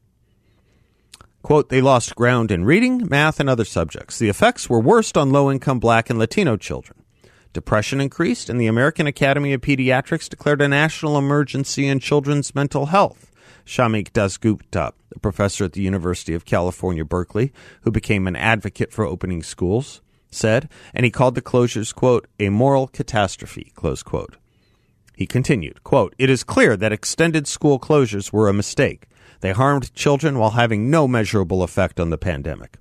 Quote, 1.41 1.69
they 1.69 1.81
lost 1.81 2.15
ground 2.15 2.51
in 2.51 2.65
reading, 2.65 3.07
math, 3.09 3.39
and 3.39 3.49
other 3.49 3.63
subjects. 3.63 4.19
The 4.19 4.27
effects 4.27 4.69
were 4.69 4.81
worst 4.81 5.17
on 5.17 5.31
low 5.31 5.49
income 5.49 5.79
black 5.79 6.09
and 6.09 6.19
Latino 6.19 6.57
children. 6.57 6.99
Depression 7.51 7.99
increased, 7.99 8.49
and 8.49 8.61
the 8.61 8.67
American 8.67 9.07
Academy 9.07 9.53
of 9.53 9.61
Pediatrics 9.61 10.29
declared 10.29 10.61
a 10.61 10.67
national 10.67 11.17
emergency 11.17 11.87
in 11.87 11.99
children's 11.99 12.53
mental 12.53 12.87
health. 12.87 13.31
Shamik 13.65 14.11
Dasgupta, 14.11 14.93
a 15.15 15.19
professor 15.19 15.65
at 15.65 15.73
the 15.73 15.81
University 15.81 16.33
of 16.33 16.45
California, 16.45 17.03
Berkeley, 17.03 17.51
who 17.81 17.91
became 17.91 18.27
an 18.27 18.35
advocate 18.35 18.91
for 18.91 19.05
opening 19.05 19.41
schools, 19.41 20.01
said, 20.31 20.69
and 20.93 21.05
he 21.05 21.11
called 21.11 21.35
the 21.35 21.41
closures, 21.41 21.93
quote, 21.93 22.27
a 22.39 22.49
moral 22.49 22.87
catastrophe, 22.87 23.71
close 23.75 24.03
quote. 24.03 24.37
He 25.15 25.25
continued, 25.25 25.83
quote, 25.83 26.13
It 26.17 26.29
is 26.29 26.43
clear 26.43 26.77
that 26.77 26.93
extended 26.93 27.47
school 27.47 27.79
closures 27.79 28.31
were 28.31 28.47
a 28.47 28.53
mistake. 28.53 29.07
They 29.41 29.51
harmed 29.51 29.93
children 29.93 30.37
while 30.37 30.51
having 30.51 30.89
no 30.89 31.07
measurable 31.07 31.63
effect 31.63 31.99
on 31.99 32.09
the 32.09 32.17
pandemic. 32.17 32.77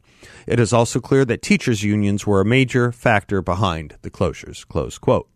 It 0.46 0.58
is 0.60 0.72
also 0.72 1.00
clear 1.00 1.24
that 1.24 1.42
teachers' 1.42 1.82
unions 1.82 2.26
were 2.26 2.40
a 2.40 2.44
major 2.44 2.92
factor 2.92 3.42
behind 3.42 3.96
the 4.02 4.10
closures. 4.10 4.66
Close 4.66 4.98
quote. 4.98 5.28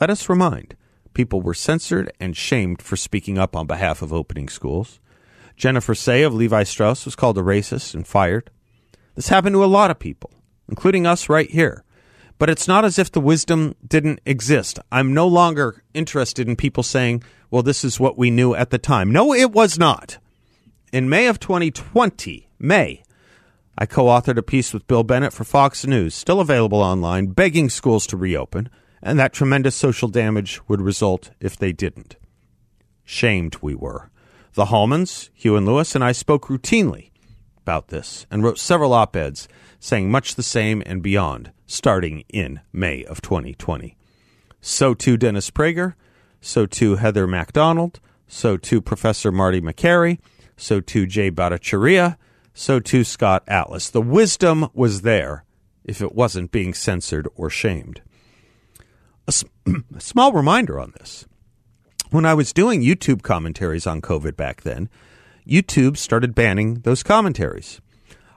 Let 0.00 0.10
us 0.10 0.28
remind 0.28 0.76
people 1.14 1.40
were 1.40 1.54
censored 1.54 2.12
and 2.20 2.36
shamed 2.36 2.82
for 2.82 2.96
speaking 2.96 3.38
up 3.38 3.56
on 3.56 3.66
behalf 3.66 4.02
of 4.02 4.12
opening 4.12 4.48
schools. 4.48 5.00
Jennifer 5.56 5.94
Sey 5.94 6.22
of 6.22 6.34
Levi 6.34 6.64
Strauss 6.64 7.06
was 7.06 7.16
called 7.16 7.38
a 7.38 7.42
racist 7.42 7.94
and 7.94 8.06
fired. 8.06 8.50
This 9.14 9.28
happened 9.28 9.54
to 9.54 9.64
a 9.64 9.66
lot 9.66 9.90
of 9.90 9.98
people, 9.98 10.30
including 10.68 11.06
us 11.06 11.30
right 11.30 11.50
here. 11.50 11.82
But 12.38 12.50
it's 12.50 12.68
not 12.68 12.84
as 12.84 12.98
if 12.98 13.10
the 13.10 13.20
wisdom 13.20 13.74
didn't 13.86 14.20
exist. 14.26 14.78
I'm 14.92 15.14
no 15.14 15.26
longer 15.26 15.82
interested 15.94 16.46
in 16.46 16.56
people 16.56 16.82
saying, 16.82 17.22
well, 17.50 17.62
this 17.62 17.82
is 17.82 17.98
what 17.98 18.18
we 18.18 18.30
knew 18.30 18.54
at 18.54 18.68
the 18.68 18.78
time. 18.78 19.10
No, 19.10 19.32
it 19.32 19.52
was 19.52 19.78
not. 19.78 20.18
In 20.92 21.08
May 21.08 21.26
of 21.26 21.40
2020, 21.40 22.50
May, 22.58 23.02
I 23.78 23.84
co 23.84 24.06
authored 24.06 24.38
a 24.38 24.42
piece 24.42 24.72
with 24.72 24.86
Bill 24.86 25.02
Bennett 25.02 25.32
for 25.32 25.44
Fox 25.44 25.84
News, 25.86 26.14
still 26.14 26.40
available 26.40 26.80
online, 26.80 27.26
begging 27.26 27.68
schools 27.68 28.06
to 28.06 28.16
reopen, 28.16 28.70
and 29.02 29.18
that 29.18 29.34
tremendous 29.34 29.76
social 29.76 30.08
damage 30.08 30.60
would 30.66 30.80
result 30.80 31.30
if 31.40 31.58
they 31.58 31.72
didn't. 31.72 32.16
Shamed 33.04 33.58
we 33.60 33.74
were. 33.74 34.10
The 34.54 34.66
Hallmans, 34.66 35.28
Hugh 35.34 35.56
and 35.56 35.66
Lewis, 35.66 35.94
and 35.94 36.02
I 36.02 36.12
spoke 36.12 36.46
routinely 36.46 37.10
about 37.58 37.88
this 37.88 38.26
and 38.30 38.42
wrote 38.42 38.58
several 38.58 38.94
op 38.94 39.14
eds 39.14 39.46
saying 39.78 40.10
much 40.10 40.34
the 40.34 40.42
same 40.42 40.82
and 40.86 41.02
beyond, 41.02 41.52
starting 41.66 42.24
in 42.30 42.60
May 42.72 43.04
of 43.04 43.20
2020. 43.20 43.96
So 44.62 44.94
too 44.94 45.18
Dennis 45.18 45.50
Prager, 45.50 45.94
so 46.40 46.64
too 46.64 46.96
Heather 46.96 47.26
MacDonald, 47.26 48.00
so 48.26 48.56
too 48.56 48.80
Professor 48.80 49.30
Marty 49.30 49.60
Makary, 49.60 50.18
so 50.56 50.80
too 50.80 51.06
Jay 51.06 51.30
Bhattacharya, 51.30 52.16
so 52.56 52.80
too 52.80 53.04
Scott 53.04 53.44
Atlas. 53.46 53.90
The 53.90 54.00
wisdom 54.00 54.68
was 54.72 55.02
there 55.02 55.44
if 55.84 56.00
it 56.00 56.14
wasn't 56.14 56.50
being 56.50 56.72
censored 56.72 57.28
or 57.36 57.50
shamed. 57.50 58.00
A, 59.28 60.00
small 60.00 60.32
reminder 60.32 60.80
on 60.80 60.92
this. 60.98 61.26
When 62.10 62.24
I 62.24 62.34
was 62.34 62.54
doing 62.54 62.82
YouTube 62.82 63.22
commentaries 63.22 63.86
on 63.86 64.00
COVID 64.00 64.36
back 64.36 64.62
then, 64.62 64.88
YouTube 65.46 65.98
started 65.98 66.34
banning 66.34 66.76
those 66.80 67.02
commentaries. 67.02 67.80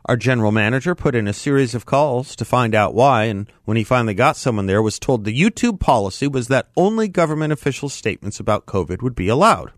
Our 0.06 0.18
general 0.18 0.52
manager 0.52 0.96
put 0.96 1.16
in 1.16 1.28
a 1.28 1.34
series 1.34 1.74
of 1.74 1.86
calls 1.86 2.36
to 2.36 2.46
find 2.46 2.76
out 2.76 2.94
why, 2.94 3.26
and 3.26 3.50
when 3.64 3.78
he 3.78 3.84
finally 3.84 4.16
got 4.16 4.36
someone 4.36 4.66
there, 4.66 4.82
was 4.82 5.00
told 5.00 5.24
the 5.24 5.40
YouTube 5.40 5.80
policy 5.80 6.28
was 6.28 6.48
that 6.50 6.70
only 6.76 7.08
government 7.08 7.54
official 7.54 7.88
statements 7.88 8.40
about 8.40 8.66
COVID 8.66 9.02
would 9.02 9.16
be 9.16 9.30
allowed. 9.30 9.72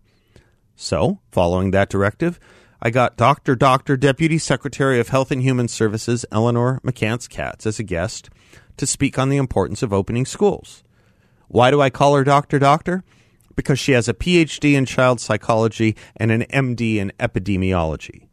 So, 0.74 1.20
following 1.30 1.70
that 1.70 1.90
directive, 1.90 2.40
I 2.84 2.90
got 2.90 3.16
Dr. 3.16 3.54
Doctor 3.54 3.96
Deputy 3.96 4.38
Secretary 4.38 4.98
of 4.98 5.10
Health 5.10 5.30
and 5.30 5.40
Human 5.40 5.68
Services 5.68 6.26
Elinore 6.32 6.80
McCance-Katz 6.82 7.64
as 7.64 7.78
a 7.78 7.84
guest 7.84 8.28
to 8.76 8.88
speak 8.88 9.20
on 9.20 9.28
the 9.28 9.36
importance 9.36 9.84
of 9.84 9.92
opening 9.92 10.26
schools. 10.26 10.82
Why 11.46 11.70
do 11.70 11.80
I 11.80 11.90
call 11.90 12.16
her 12.16 12.24
Dr. 12.24 12.58
Doctor? 12.58 13.04
Because 13.54 13.78
she 13.78 13.92
has 13.92 14.08
a 14.08 14.14
PhD 14.14 14.72
in 14.72 14.84
child 14.84 15.20
psychology 15.20 15.94
and 16.16 16.32
an 16.32 16.42
MD 16.52 16.96
in 16.96 17.12
epidemiology. 17.20 18.26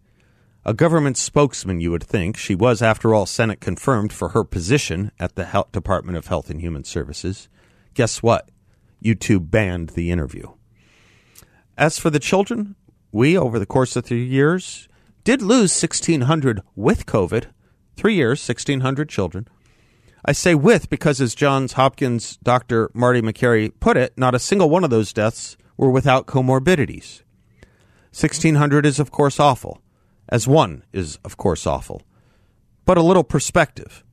A 0.65 0.73
government 0.73 1.17
spokesman, 1.17 1.79
you 1.79 1.91
would 1.91 2.03
think. 2.03 2.35
She 2.35 2.55
was, 2.55 2.81
after 2.81 3.13
all, 3.13 3.27
Senate 3.27 3.61
confirmed 3.61 4.11
for 4.11 4.29
her 4.29 4.43
position 4.43 5.11
at 5.19 5.35
the 5.35 5.45
Health 5.45 5.71
Department 5.71 6.17
of 6.17 6.25
Health 6.25 6.49
and 6.49 6.59
Human 6.59 6.85
Services. 6.85 7.49
Guess 7.93 8.23
what? 8.23 8.49
YouTube 9.03 9.51
banned 9.51 9.89
the 9.89 10.09
interview. 10.09 10.53
As 11.77 11.99
for 11.99 12.09
the 12.09 12.19
children, 12.19 12.75
we, 13.11 13.37
over 13.37 13.59
the 13.59 13.65
course 13.65 13.95
of 13.95 14.05
three 14.05 14.25
years, 14.25 14.87
did 15.23 15.41
lose 15.41 15.81
1,600 15.81 16.61
with 16.75 17.05
COVID. 17.05 17.45
Three 17.95 18.15
years, 18.15 18.47
1,600 18.47 19.09
children. 19.09 19.47
I 20.25 20.31
say 20.31 20.55
with 20.55 20.89
because, 20.89 21.21
as 21.21 21.35
Johns 21.35 21.73
Hopkins 21.73 22.37
Dr. 22.43 22.89
Marty 22.93 23.21
Makary 23.21 23.71
put 23.79 23.97
it, 23.97 24.17
not 24.17 24.35
a 24.35 24.39
single 24.39 24.69
one 24.69 24.83
of 24.83 24.89
those 24.89 25.13
deaths 25.13 25.57
were 25.77 25.89
without 25.89 26.27
comorbidities. 26.27 27.23
1,600 28.11 28.85
is, 28.85 28.99
of 28.99 29.11
course, 29.11 29.39
awful 29.39 29.81
as 30.29 30.47
one 30.47 30.83
is, 30.93 31.17
of 31.25 31.37
course, 31.37 31.67
awful. 31.67 32.03
But 32.85 32.97
a 32.97 33.03
little 33.03 33.23
perspective. 33.23 34.03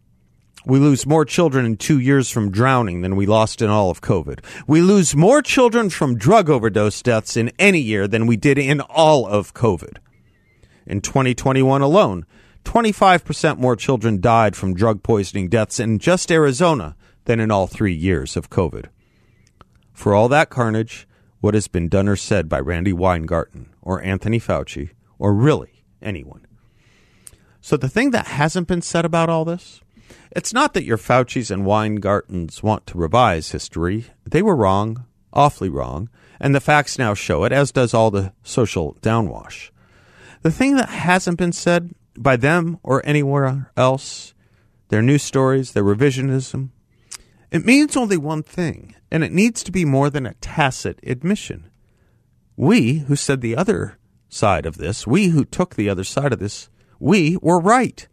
We 0.67 0.81
lose 0.81 1.07
more 1.07 1.25
children 1.25 1.65
in 1.65 1.77
two 1.77 2.01
years 2.01 2.29
from 2.29 2.51
drowning 2.51 3.03
than 3.03 3.15
we 3.15 3.25
lost 3.25 3.63
in 3.63 3.71
all 3.71 3.89
of 3.89 4.01
COVID. 4.01 4.41
We 4.67 4.81
lose 4.81 5.15
more 5.15 5.41
children 5.41 5.91
from 5.91 6.19
drug 6.19 6.51
overdose 6.51 7.01
deaths 7.03 7.37
in 7.37 7.53
any 7.57 7.79
year 7.79 8.09
than 8.09 8.27
we 8.27 8.37
did 8.37 8.59
in 8.59 8.81
all 8.81 9.29
of 9.29 9.55
COVID. 9.55 9.99
In 10.85 11.01
2021 11.01 11.83
alone, 11.83 12.27
25% 12.65 13.59
more 13.59 13.77
children 13.77 14.21
died 14.21 14.57
from 14.57 14.75
drug 14.75 15.05
poisoning 15.05 15.49
deaths 15.49 15.79
in 15.79 16.01
just 16.01 16.33
Arizona 16.33 16.97
than 17.27 17.39
in 17.39 17.53
all 17.53 17.69
three 17.69 17.95
years 17.95 18.37
of 18.37 18.51
COVID. 18.51 18.87
For 19.93 20.15
all 20.15 20.29
that 20.29 20.51
carnage, 20.51 21.07
what 21.41 21.55
has 21.55 21.69
been 21.69 21.89
done 21.89 22.09
or 22.09 22.17
said 22.17 22.49
by 22.49 22.59
Randi 22.59 22.93
Weingarten 22.93 23.73
or 23.83 24.03
Anthony 24.03 24.41
Fauci, 24.41 24.91
or 25.17 25.33
really 25.33 25.85
anyone. 26.03 26.45
So 27.61 27.77
the 27.77 27.89
thing 27.89 28.11
that 28.11 28.27
hasn't 28.27 28.67
been 28.67 28.83
said 28.83 29.05
about 29.05 29.29
all 29.29 29.45
this, 29.45 29.81
it's 30.31 30.53
not 30.53 30.75
that 30.75 30.85
your 30.85 30.99
Fauci's 30.99 31.51
and 31.51 31.65
Weingartens 31.65 32.63
want 32.63 32.87
to 32.89 32.99
revise 32.99 33.53
history. 33.53 34.07
They 34.25 34.43
were 34.43 34.57
wrong, 34.57 35.07
awfully 35.33 35.69
wrong, 35.69 36.09
and 36.41 36.55
the 36.55 36.61
facts 36.61 36.99
now 36.99 37.15
show 37.15 37.45
it, 37.45 37.53
as 37.53 37.73
does 37.73 37.95
all 37.95 38.11
the 38.11 38.33
social 38.43 38.97
downwash. 39.01 39.71
The 40.43 40.51
thing 40.51 40.77
that 40.77 40.89
hasn't 40.89 41.39
been 41.39 41.53
said 41.53 41.95
by 42.17 42.37
them 42.37 42.79
or 42.83 43.05
anywhere 43.05 43.71
else, 43.77 44.35
their 44.89 45.03
news 45.03 45.23
stories, 45.23 45.73
their 45.73 45.85
revisionism, 45.85 46.71
it 47.51 47.65
means 47.65 47.97
only 47.97 48.17
one 48.17 48.43
thing, 48.43 48.95
and 49.11 49.23
it 49.23 49.33
needs 49.33 49.63
to 49.65 49.73
be 49.73 49.85
more 49.85 50.11
than 50.11 50.27
a 50.27 50.35
tacit 50.35 51.01
admission. 51.03 51.71
We, 52.57 52.99
who 52.99 53.17
said 53.17 53.41
the 53.41 53.57
other 53.57 53.99
side 54.29 54.67
of 54.67 54.79
this, 54.79 55.07
we 55.07 55.29
who 55.29 55.45
took 55.45 55.75
the 55.75 55.89
other 55.89 56.05
side 56.05 56.33
of 56.33 56.39
this, 56.39 56.69
we 56.99 57.37
were 57.41 57.61
right. 57.61 58.09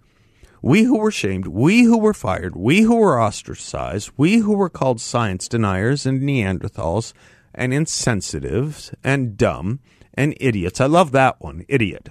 We 0.66 0.84
who 0.84 0.98
were 0.98 1.12
shamed, 1.12 1.48
we 1.48 1.84
who 1.84 1.98
were 1.98 2.14
fired, 2.14 2.56
we 2.56 2.84
who 2.84 2.96
were 2.96 3.22
ostracized, 3.22 4.12
we 4.16 4.38
who 4.38 4.54
were 4.54 4.70
called 4.70 5.02
science 5.02 5.50
deniers 5.50 6.06
and 6.06 6.22
Neanderthals 6.22 7.12
and 7.54 7.74
insensitives 7.74 8.94
and 9.04 9.36
dumb 9.36 9.82
and 10.14 10.34
idiots. 10.40 10.80
I 10.80 10.86
love 10.86 11.12
that 11.12 11.42
one, 11.42 11.66
idiot. 11.68 12.08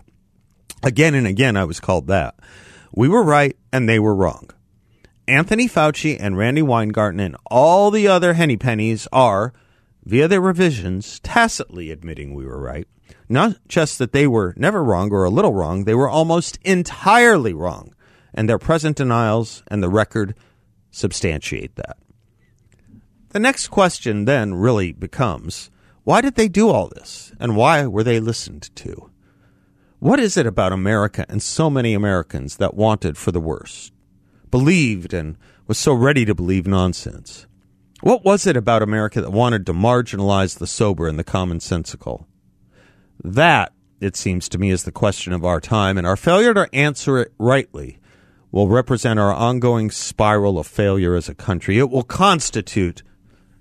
Again 0.82 1.14
and 1.14 1.26
again, 1.26 1.56
I 1.56 1.64
was 1.64 1.80
called 1.80 2.08
that. 2.08 2.34
We 2.94 3.08
were 3.08 3.22
right 3.22 3.56
and 3.72 3.88
they 3.88 3.98
were 3.98 4.14
wrong. 4.14 4.50
Anthony 5.26 5.66
Fauci 5.66 6.18
and 6.20 6.36
Randi 6.36 6.60
Weingarten 6.60 7.20
and 7.20 7.38
all 7.46 7.90
the 7.90 8.06
other 8.06 8.34
henny 8.34 8.58
pennies 8.58 9.08
are, 9.14 9.54
via 10.04 10.28
their 10.28 10.42
revisions, 10.42 11.20
tacitly 11.20 11.90
admitting 11.90 12.34
we 12.34 12.44
were 12.44 12.60
right. 12.60 12.86
Not 13.30 13.56
just 13.66 13.98
that 13.98 14.12
they 14.12 14.26
were 14.26 14.52
never 14.58 14.84
wrong 14.84 15.10
or 15.10 15.24
a 15.24 15.30
little 15.30 15.54
wrong, 15.54 15.84
they 15.84 15.94
were 15.94 16.10
almost 16.10 16.58
entirely 16.64 17.54
wrong. 17.54 17.94
And 18.34 18.48
their 18.48 18.58
present 18.58 18.96
denials 18.96 19.62
and 19.68 19.82
the 19.82 19.88
record 19.88 20.34
substantiate 20.90 21.76
that. 21.76 21.98
The 23.30 23.40
next 23.40 23.68
question 23.68 24.26
then 24.26 24.54
really 24.54 24.92
becomes 24.92 25.70
why 26.04 26.20
did 26.20 26.34
they 26.34 26.48
do 26.48 26.68
all 26.68 26.88
this? 26.88 27.32
And 27.38 27.56
why 27.56 27.86
were 27.86 28.02
they 28.02 28.20
listened 28.20 28.74
to? 28.76 29.10
What 30.00 30.18
is 30.18 30.36
it 30.36 30.46
about 30.46 30.72
America 30.72 31.24
and 31.28 31.40
so 31.40 31.70
many 31.70 31.94
Americans 31.94 32.56
that 32.56 32.74
wanted 32.74 33.16
for 33.16 33.30
the 33.30 33.40
worst, 33.40 33.92
believed 34.50 35.14
and 35.14 35.38
was 35.68 35.78
so 35.78 35.94
ready 35.94 36.24
to 36.24 36.34
believe 36.34 36.66
nonsense? 36.66 37.46
What 38.00 38.24
was 38.24 38.48
it 38.48 38.56
about 38.56 38.82
America 38.82 39.20
that 39.20 39.30
wanted 39.30 39.64
to 39.66 39.72
marginalize 39.72 40.58
the 40.58 40.66
sober 40.66 41.06
and 41.06 41.18
the 41.18 41.24
commonsensical? 41.24 42.26
That, 43.22 43.72
it 44.00 44.16
seems 44.16 44.48
to 44.48 44.58
me, 44.58 44.70
is 44.70 44.82
the 44.82 44.90
question 44.90 45.32
of 45.32 45.44
our 45.44 45.60
time, 45.60 45.96
and 45.96 46.04
our 46.04 46.16
failure 46.16 46.52
to 46.52 46.68
answer 46.74 47.18
it 47.18 47.32
rightly 47.38 48.00
will 48.52 48.68
represent 48.68 49.18
our 49.18 49.32
ongoing 49.32 49.90
spiral 49.90 50.58
of 50.58 50.66
failure 50.66 51.16
as 51.16 51.28
a 51.28 51.34
country. 51.34 51.78
It 51.78 51.90
will 51.90 52.04
constitute 52.04 53.02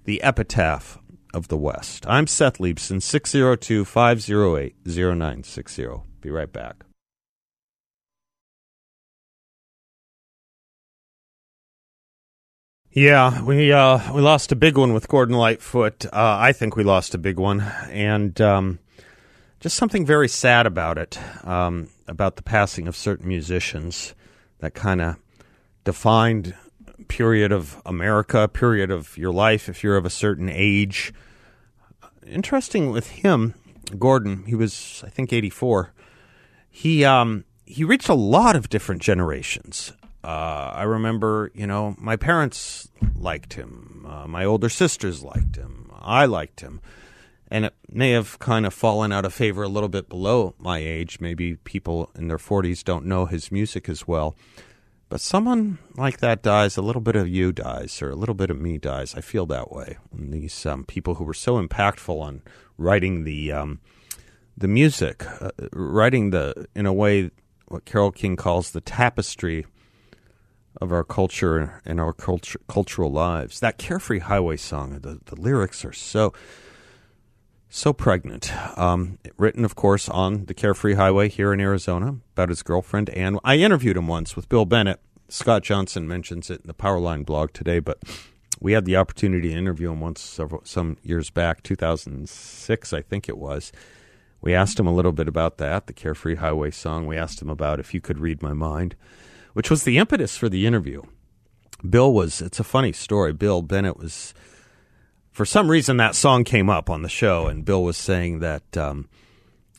the 0.04 0.22
epitaph 0.22 1.00
of 1.34 1.48
the 1.48 1.58
West. 1.58 2.06
I'm 2.08 2.28
Seth 2.28 2.58
Leibsohn, 2.58 3.02
602 3.02 3.86
508 3.86 4.76
0960. 4.86 5.88
Be 6.20 6.30
right 6.30 6.52
back. 6.52 6.84
Yeah, 12.94 13.42
we 13.44 13.72
uh, 13.72 14.14
we 14.14 14.20
lost 14.20 14.52
a 14.52 14.56
big 14.58 14.78
one 14.78 14.94
with 14.94 15.08
Gordon 15.08 15.38
Lightfoot. 15.38 16.06
Uh, 16.08 16.10
I 16.12 16.52
think 16.52 16.76
we 16.76 16.84
lost 16.84 17.16
a 17.16 17.18
big 17.18 17.40
one, 17.40 17.62
and 17.90 18.40
um, 18.42 18.80
just 19.62 19.78
something 19.78 20.06
very 20.06 20.28
sad 20.28 20.66
about 20.66 20.98
it, 20.98 21.18
um, 21.46 21.88
about 22.10 22.36
the 22.36 22.44
passing 22.44 22.90
of 22.90 22.98
certain 22.98 23.30
musicians 23.30 24.14
that 24.62 24.74
kind 24.74 25.02
of 25.02 25.18
defined 25.84 26.56
period 27.08 27.52
of 27.52 27.82
America, 27.86 28.48
period 28.48 28.90
of 28.90 29.18
your 29.18 29.32
life 29.32 29.68
if 29.68 29.84
you're 29.84 29.98
of 29.98 30.06
a 30.06 30.10
certain 30.10 30.50
age. 30.50 31.14
Interesting 32.26 32.92
with 32.92 33.10
him, 33.10 33.54
Gordon. 34.00 34.46
He 34.46 34.56
was, 34.56 35.04
I 35.06 35.10
think, 35.10 35.34
84. 35.34 35.94
He 36.70 37.04
um, 37.04 37.44
he 37.66 37.84
reached 37.84 38.10
a 38.10 38.14
lot 38.14 38.56
of 38.56 38.70
different 38.70 39.02
generations. 39.02 39.92
Uh, 40.24 40.72
I 40.76 40.84
remember, 40.84 41.52
you 41.54 41.66
know, 41.66 41.96
my 41.98 42.16
parents 42.16 42.88
liked 43.16 43.54
him. 43.54 44.06
Uh, 44.08 44.28
my 44.28 44.46
older 44.46 44.70
sisters 44.70 45.24
liked 45.24 45.56
him. 45.56 45.92
I 46.00 46.26
liked 46.26 46.62
him. 46.62 46.80
And 47.52 47.66
it 47.66 47.76
may 47.90 48.12
have 48.12 48.40
kind 48.40 48.66
of 48.66 48.74
fallen 48.74 49.12
out 49.12 49.26
of 49.26 49.34
favor 49.34 49.62
a 49.62 49.68
little 49.68 49.90
bit 49.90 50.08
below 50.08 50.56
my 50.58 50.80
age. 50.80 51.20
Maybe 51.20 51.58
people 51.58 52.10
in 52.16 52.30
their 52.30 52.38
40s 52.38 52.82
don't 52.84 53.06
know 53.06 53.26
his 53.26 53.52
music 53.52 53.90
as 53.90 54.08
well. 54.08 54.36
But 55.10 55.20
someone 55.20 55.78
like 55.98 56.20
that 56.20 56.42
dies, 56.42 56.78
a 56.78 56.82
little 56.82 57.02
bit 57.02 57.18
of 57.18 57.28
you 57.28 57.52
dies, 57.52 58.02
or 58.02 58.10
a 58.10 58.16
little 58.16 58.34
bit 58.34 58.50
of 58.50 58.62
me 58.62 58.78
dies. 58.78 59.14
I 59.14 59.20
feel 59.20 59.46
that 59.48 59.70
way. 59.70 59.98
And 60.18 60.34
these 60.34 60.66
um, 60.66 60.86
people 60.86 61.16
who 61.16 61.26
were 61.26 61.34
so 61.34 61.62
impactful 61.62 62.18
on 62.18 62.42
writing 62.78 63.26
the 63.26 63.52
um, 63.52 63.82
the 64.58 64.70
music, 64.70 65.26
uh, 65.42 65.52
writing 65.74 66.30
the 66.30 66.66
in 66.74 66.86
a 66.86 66.94
way 66.94 67.32
what 67.68 67.84
Carole 67.84 68.12
King 68.12 68.38
calls 68.38 68.72
the 68.72 68.80
tapestry 68.80 69.66
of 70.80 70.94
our 70.94 71.04
culture 71.04 71.82
and 71.86 72.00
our 72.00 72.14
cultural 72.14 73.12
lives. 73.12 73.60
That 73.60 73.78
Carefree 73.78 74.20
Highway 74.20 74.56
song, 74.56 74.98
the, 75.00 75.20
the 75.26 75.36
lyrics 75.36 75.84
are 75.84 75.92
so 75.92 76.32
so 77.72 77.94
pregnant. 77.94 78.52
Um, 78.78 79.18
written, 79.38 79.64
of 79.66 79.76
course, 79.76 80.10
on 80.10 80.46
the 80.46 80.54
Carefree 80.54 80.96
Highway 80.96 81.30
here 81.30 81.54
in 81.54 81.62
Arizona 81.62 82.18
about 82.34 82.50
his 82.50 82.62
girlfriend. 82.62 83.10
And 83.12 83.40
I 83.44 83.56
interviewed 83.56 83.98
him 83.98 84.08
once 84.08 84.36
with 84.36 84.50
Bill 84.50 84.66
Bennett. 84.66 85.00
Scott 85.30 85.64
Johnson 85.64 86.08
mentions 86.08 86.50
it 86.50 86.62
in 86.62 86.68
the 86.68 86.74
Powerline 86.74 87.26
blog 87.26 87.54
today, 87.54 87.80
but 87.80 88.00
we 88.60 88.74
had 88.74 88.84
the 88.84 88.98
opportunity 88.98 89.50
to 89.50 89.56
interview 89.56 89.92
him 89.92 90.02
once 90.02 90.20
several 90.20 90.62
some 90.66 90.98
years 91.02 91.30
back, 91.30 91.64
2006, 91.64 92.94
I 92.94 93.02
think 93.02 93.30
it 93.30 93.38
was. 93.38 93.72
We 94.42 94.54
asked 94.54 94.78
him 94.78 94.88
a 94.88 94.94
little 94.94 95.14
bit 95.14 95.30
about 95.30 95.58
that, 95.58 95.88
the 95.88 95.94
Carefree 95.94 96.36
Highway 96.36 96.72
song. 96.72 97.08
We 97.08 97.16
asked 97.16 97.42
him 97.42 97.50
about 97.50 97.80
if 97.80 97.94
you 97.94 98.02
could 98.02 98.20
read 98.20 98.44
my 98.44 98.54
mind, 98.54 98.96
which 99.54 99.70
was 99.70 99.86
the 99.86 99.98
impetus 99.98 100.36
for 100.36 100.50
the 100.50 100.68
interview. 100.68 101.04
Bill 101.88 102.12
was, 102.12 102.42
it's 102.42 102.60
a 102.60 102.66
funny 102.66 102.92
story. 102.92 103.32
Bill 103.32 103.62
Bennett 103.62 103.98
was 103.98 104.34
for 105.32 105.46
some 105.46 105.70
reason 105.70 105.98
that 105.98 106.16
song 106.16 106.44
came 106.44 106.70
up 106.70 106.90
on 106.90 107.02
the 107.02 107.10
show, 107.10 107.48
and 107.48 107.66
Bill 107.66 107.84
was 107.84 107.98
saying 107.98 108.40
that 108.40 108.78
um, 108.78 109.08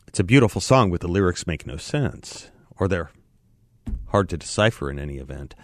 it's 0.08 0.20
a 0.20 0.24
beautiful 0.24 0.60
song, 0.60 0.90
but 0.90 1.00
the 1.00 1.08
lyrics 1.08 1.46
make 1.46 1.66
no 1.66 1.76
sense, 1.76 2.50
or 2.78 2.88
they're 2.88 3.10
hard 4.08 4.28
to 4.30 4.36
decipher 4.36 4.90
in 4.90 4.98
any 4.98 5.18
event. 5.18 5.54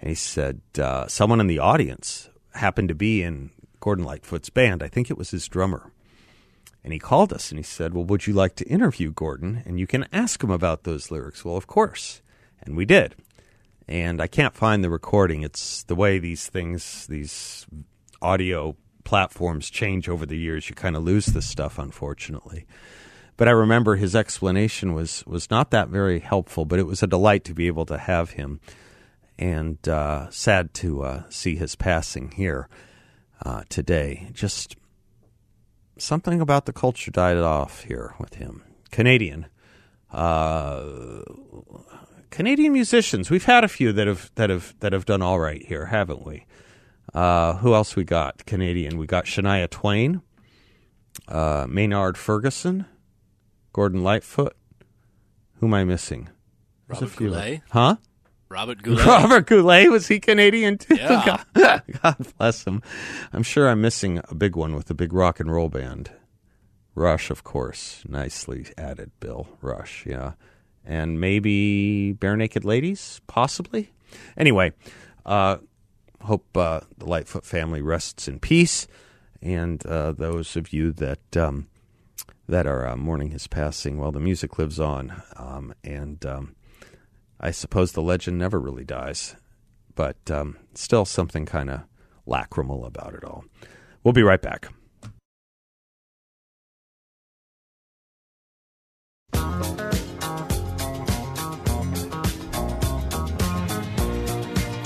And 0.00 0.08
he 0.08 0.14
said 0.14 0.62
uh, 0.78 1.06
someone 1.08 1.40
in 1.40 1.46
the 1.46 1.58
audience 1.58 2.30
happened 2.54 2.88
to 2.88 2.94
be 2.94 3.22
in 3.22 3.50
Gordon 3.80 4.04
Lightfoot's 4.04 4.50
band. 4.50 4.82
I 4.82 4.88
think 4.88 5.10
it 5.10 5.18
was 5.18 5.30
his 5.30 5.48
drummer. 5.48 5.92
And 6.82 6.94
he 6.94 6.98
called 6.98 7.32
us 7.32 7.50
and 7.50 7.58
he 7.58 7.62
said, 7.62 7.92
Well, 7.92 8.04
would 8.04 8.26
you 8.26 8.32
like 8.32 8.54
to 8.56 8.66
interview 8.66 9.12
Gordon? 9.12 9.62
And 9.66 9.78
you 9.78 9.86
can 9.86 10.06
ask 10.12 10.42
him 10.42 10.50
about 10.50 10.84
those 10.84 11.10
lyrics. 11.10 11.44
Well, 11.44 11.56
of 11.56 11.66
course. 11.66 12.22
And 12.62 12.74
we 12.74 12.86
did. 12.86 13.16
And 13.86 14.22
I 14.22 14.26
can't 14.26 14.54
find 14.54 14.82
the 14.82 14.88
recording. 14.88 15.42
It's 15.42 15.82
the 15.82 15.94
way 15.94 16.18
these 16.18 16.46
things, 16.48 17.06
these 17.06 17.66
audio 18.22 18.76
platforms 19.10 19.70
change 19.70 20.08
over 20.08 20.24
the 20.24 20.38
years. 20.38 20.68
You 20.68 20.76
kind 20.76 20.94
of 20.94 21.02
lose 21.02 21.26
this 21.26 21.44
stuff, 21.44 21.80
unfortunately. 21.80 22.64
But 23.36 23.48
I 23.48 23.50
remember 23.50 23.96
his 23.96 24.14
explanation 24.14 24.94
was 24.94 25.24
was 25.26 25.50
not 25.50 25.72
that 25.72 25.88
very 25.88 26.20
helpful. 26.20 26.64
But 26.64 26.78
it 26.78 26.86
was 26.86 27.02
a 27.02 27.08
delight 27.08 27.42
to 27.46 27.52
be 27.52 27.66
able 27.66 27.84
to 27.86 27.98
have 27.98 28.30
him, 28.30 28.60
and 29.36 29.76
uh, 29.88 30.30
sad 30.30 30.72
to 30.74 31.02
uh, 31.02 31.22
see 31.28 31.56
his 31.56 31.74
passing 31.74 32.30
here 32.30 32.68
uh, 33.44 33.64
today. 33.68 34.28
Just 34.32 34.76
something 35.98 36.40
about 36.40 36.66
the 36.66 36.72
culture 36.72 37.10
died 37.10 37.36
off 37.36 37.82
here 37.82 38.14
with 38.20 38.34
him. 38.34 38.62
Canadian. 38.92 39.46
Uh, 40.12 41.22
Canadian 42.30 42.72
musicians. 42.72 43.28
We've 43.28 43.44
had 43.44 43.64
a 43.64 43.68
few 43.68 43.92
that 43.92 44.06
have 44.06 44.30
that 44.36 44.50
have 44.50 44.76
that 44.78 44.92
have 44.92 45.04
done 45.04 45.20
all 45.20 45.40
right 45.40 45.64
here, 45.66 45.86
haven't 45.86 46.24
we? 46.24 46.46
Uh, 47.14 47.54
who 47.56 47.74
else 47.74 47.96
we 47.96 48.04
got? 48.04 48.46
Canadian. 48.46 48.98
We 48.98 49.06
got 49.06 49.24
Shania 49.24 49.68
Twain, 49.68 50.22
uh, 51.28 51.66
Maynard 51.68 52.16
Ferguson, 52.16 52.86
Gordon 53.72 54.02
Lightfoot. 54.02 54.56
Who 55.58 55.66
am 55.66 55.74
I 55.74 55.84
missing? 55.84 56.28
There's 56.88 57.02
Robert 57.02 57.16
Goulet. 57.16 57.60
Huh? 57.70 57.96
Robert 58.48 58.82
Goulet. 58.82 59.06
Robert 59.06 59.46
Goulet 59.46 59.90
was 59.90 60.08
he 60.08 60.20
Canadian 60.20 60.78
too? 60.78 60.96
Yeah. 60.96 61.42
God, 61.54 61.82
God 62.02 62.26
bless 62.38 62.64
him. 62.64 62.82
I'm 63.32 63.42
sure 63.42 63.68
I'm 63.68 63.80
missing 63.80 64.20
a 64.28 64.34
big 64.34 64.56
one 64.56 64.74
with 64.74 64.90
a 64.90 64.94
big 64.94 65.12
rock 65.12 65.40
and 65.40 65.52
roll 65.52 65.68
band. 65.68 66.10
Rush, 66.94 67.30
of 67.30 67.44
course, 67.44 68.02
nicely 68.08 68.66
added. 68.76 69.12
Bill 69.20 69.46
Rush, 69.62 70.04
yeah, 70.06 70.32
and 70.84 71.20
maybe 71.20 72.14
Barenaked 72.18 72.64
Ladies, 72.64 73.20
possibly. 73.28 73.92
Anyway, 74.36 74.72
uh, 75.24 75.58
hope 76.22 76.56
uh, 76.56 76.80
the 76.98 77.06
Lightfoot 77.06 77.44
family 77.44 77.82
rests 77.82 78.28
in 78.28 78.40
peace, 78.40 78.86
and 79.42 79.84
uh, 79.86 80.12
those 80.12 80.56
of 80.56 80.72
you 80.72 80.92
that 80.92 81.36
um, 81.36 81.68
that 82.48 82.66
are 82.66 82.86
uh, 82.86 82.96
mourning 82.96 83.30
his 83.30 83.46
passing, 83.46 83.98
well, 83.98 84.12
the 84.12 84.20
music 84.20 84.58
lives 84.58 84.80
on, 84.80 85.22
um, 85.36 85.72
and 85.84 86.24
um, 86.26 86.56
I 87.40 87.50
suppose 87.52 87.92
the 87.92 88.02
legend 88.02 88.38
never 88.38 88.60
really 88.60 88.84
dies, 88.84 89.36
but 89.94 90.30
um, 90.30 90.58
still 90.74 91.04
something 91.04 91.46
kind 91.46 91.70
of 91.70 91.82
lacrimal 92.26 92.86
about 92.86 93.14
it 93.14 93.24
all. 93.24 93.44
We'll 94.02 94.12
be 94.12 94.22
right 94.22 94.42
back. 94.42 94.68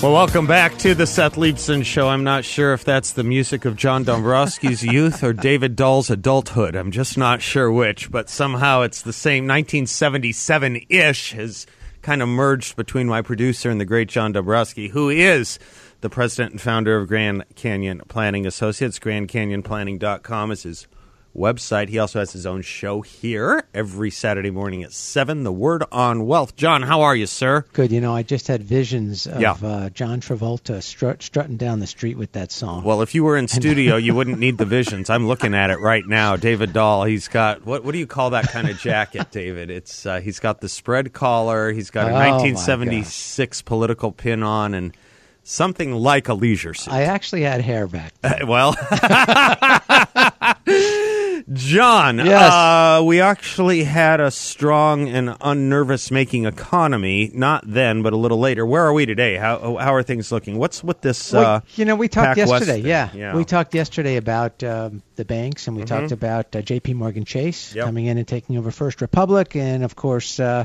Well, 0.04 0.12
welcome 0.12 0.46
back 0.46 0.76
to 0.80 0.94
the 0.94 1.06
Seth 1.06 1.36
Leibsohn 1.36 1.82
Show. 1.82 2.10
I'm 2.10 2.24
not 2.24 2.44
sure 2.44 2.74
if 2.74 2.84
that's 2.84 3.12
the 3.12 3.24
music 3.24 3.64
of 3.64 3.74
John 3.74 4.04
Dombroski's 4.04 4.82
youth 4.92 5.24
or 5.24 5.32
David 5.32 5.76
Dahl's 5.76 6.10
adulthood. 6.10 6.76
I'm 6.76 6.90
just 6.90 7.16
not 7.16 7.40
sure 7.40 7.72
which, 7.72 8.10
but 8.10 8.28
somehow 8.28 8.82
it's 8.82 9.00
the 9.00 9.14
same 9.14 9.44
1977 9.44 10.82
ish 10.90 11.32
has 11.32 11.66
kind 12.02 12.20
of 12.20 12.28
merged 12.28 12.76
between 12.76 13.08
my 13.08 13.22
producer 13.22 13.70
and 13.70 13.80
the 13.80 13.86
great 13.86 14.10
John 14.10 14.34
Dombroski, 14.34 14.90
who 14.90 15.08
is 15.08 15.58
the 16.02 16.10
president 16.10 16.52
and 16.52 16.60
founder 16.60 16.98
of 16.98 17.08
Grand 17.08 17.42
Canyon 17.54 18.02
Planning 18.06 18.46
Associates. 18.46 18.98
GrandCanyonPlanning.com 18.98 20.50
is 20.50 20.64
his 20.64 20.86
website. 21.36 21.88
He 21.88 21.98
also 21.98 22.20
has 22.20 22.32
his 22.32 22.46
own 22.46 22.62
show 22.62 23.00
here 23.00 23.64
every 23.74 24.10
Saturday 24.10 24.50
morning 24.50 24.82
at 24.82 24.92
7, 24.92 25.42
The 25.42 25.52
Word 25.52 25.82
on 25.90 26.26
Wealth. 26.26 26.54
John, 26.56 26.82
how 26.82 27.02
are 27.02 27.16
you, 27.16 27.26
sir? 27.26 27.64
Good. 27.72 27.90
You 27.92 28.00
know, 28.00 28.14
I 28.14 28.22
just 28.22 28.46
had 28.48 28.62
visions 28.62 29.26
of 29.26 29.40
Yeah. 29.40 29.56
uh, 29.62 29.88
John 29.90 30.20
Travolta 30.20 30.82
strut, 30.82 31.22
strutting 31.22 31.56
down 31.56 31.80
the 31.80 31.86
street 31.86 32.16
with 32.16 32.32
that 32.32 32.52
song. 32.52 32.84
Well, 32.84 33.02
if 33.02 33.14
you 33.14 33.24
were 33.24 33.36
in 33.36 33.48
studio, 33.48 33.96
you 34.04 34.14
wouldn't 34.14 34.38
need 34.38 34.58
the 34.58 34.64
visions. 34.64 35.10
I'm 35.10 35.26
looking 35.26 35.54
at 35.54 35.70
it 35.70 35.80
right 35.80 36.06
now. 36.06 36.36
David 36.36 36.72
Dahl, 36.72 37.04
he's 37.04 37.26
got 37.28 37.64
what? 37.66 37.84
What 37.84 37.92
do 37.92 37.98
you 37.98 38.06
call 38.06 38.30
that 38.30 38.48
kind 38.48 38.68
of 38.68 38.78
jacket, 38.78 39.30
David? 39.30 39.70
It's 39.70 40.06
uh, 40.06 40.20
he's 40.20 40.38
got 40.38 40.60
the 40.60 40.68
spread 40.68 41.12
collar. 41.12 41.72
He's 41.72 41.90
got 41.90 42.06
a 42.06 42.10
Oh, 42.10 42.14
1976 42.14 43.62
political 43.62 44.12
pin 44.12 44.42
on, 44.42 44.74
and 44.74 44.96
something 45.42 45.92
like 45.92 46.28
a 46.28 46.34
leisure 46.34 46.74
suit. 46.74 46.92
I 46.92 47.02
actually 47.02 47.42
had 47.42 47.60
hair 47.60 47.86
back. 47.86 48.12
then. 48.22 48.46
well, 48.46 48.74
John, 51.52 52.18
Yes. 52.18 52.52
uh, 52.52 53.02
we 53.04 53.20
actually 53.20 53.84
had 53.84 54.18
a 54.18 54.30
strong 54.30 55.08
and 55.08 55.36
unnervous 55.42 56.10
making 56.10 56.46
economy, 56.46 57.30
not 57.34 57.64
then, 57.66 58.02
but 58.02 58.14
a 58.14 58.16
little 58.16 58.38
later. 58.38 58.64
Where 58.64 58.82
are 58.84 58.94
we 58.94 59.04
today? 59.04 59.36
How 59.36 59.76
how 59.76 59.94
are 59.94 60.02
things 60.02 60.32
looking? 60.32 60.56
What's 60.56 60.82
with 60.82 61.02
this? 61.02 61.32
Well, 61.32 61.44
uh, 61.56 61.60
you 61.76 61.84
know, 61.84 61.96
we 61.96 62.08
talked 62.08 62.38
yesterday. 62.38 62.78
Yeah. 62.78 63.10
Yeah. 63.12 63.36
we 63.36 63.44
talked 63.44 63.74
yesterday 63.74 64.16
about 64.16 64.64
um, 64.64 65.02
the 65.16 65.24
banks, 65.26 65.68
and 65.68 65.76
we 65.76 65.84
talked 65.84 66.12
about 66.12 66.56
uh, 66.56 66.62
J.P. 66.62 66.94
Morgan 66.94 67.24
Chase 67.26 67.74
Yep. 67.74 67.84
coming 67.84 68.06
in 68.06 68.16
and 68.16 68.26
taking 68.26 68.56
over 68.56 68.70
First 68.70 69.02
Republic, 69.02 69.54
and 69.54 69.84
of 69.84 69.96
course, 69.96 70.40
uh, 70.40 70.64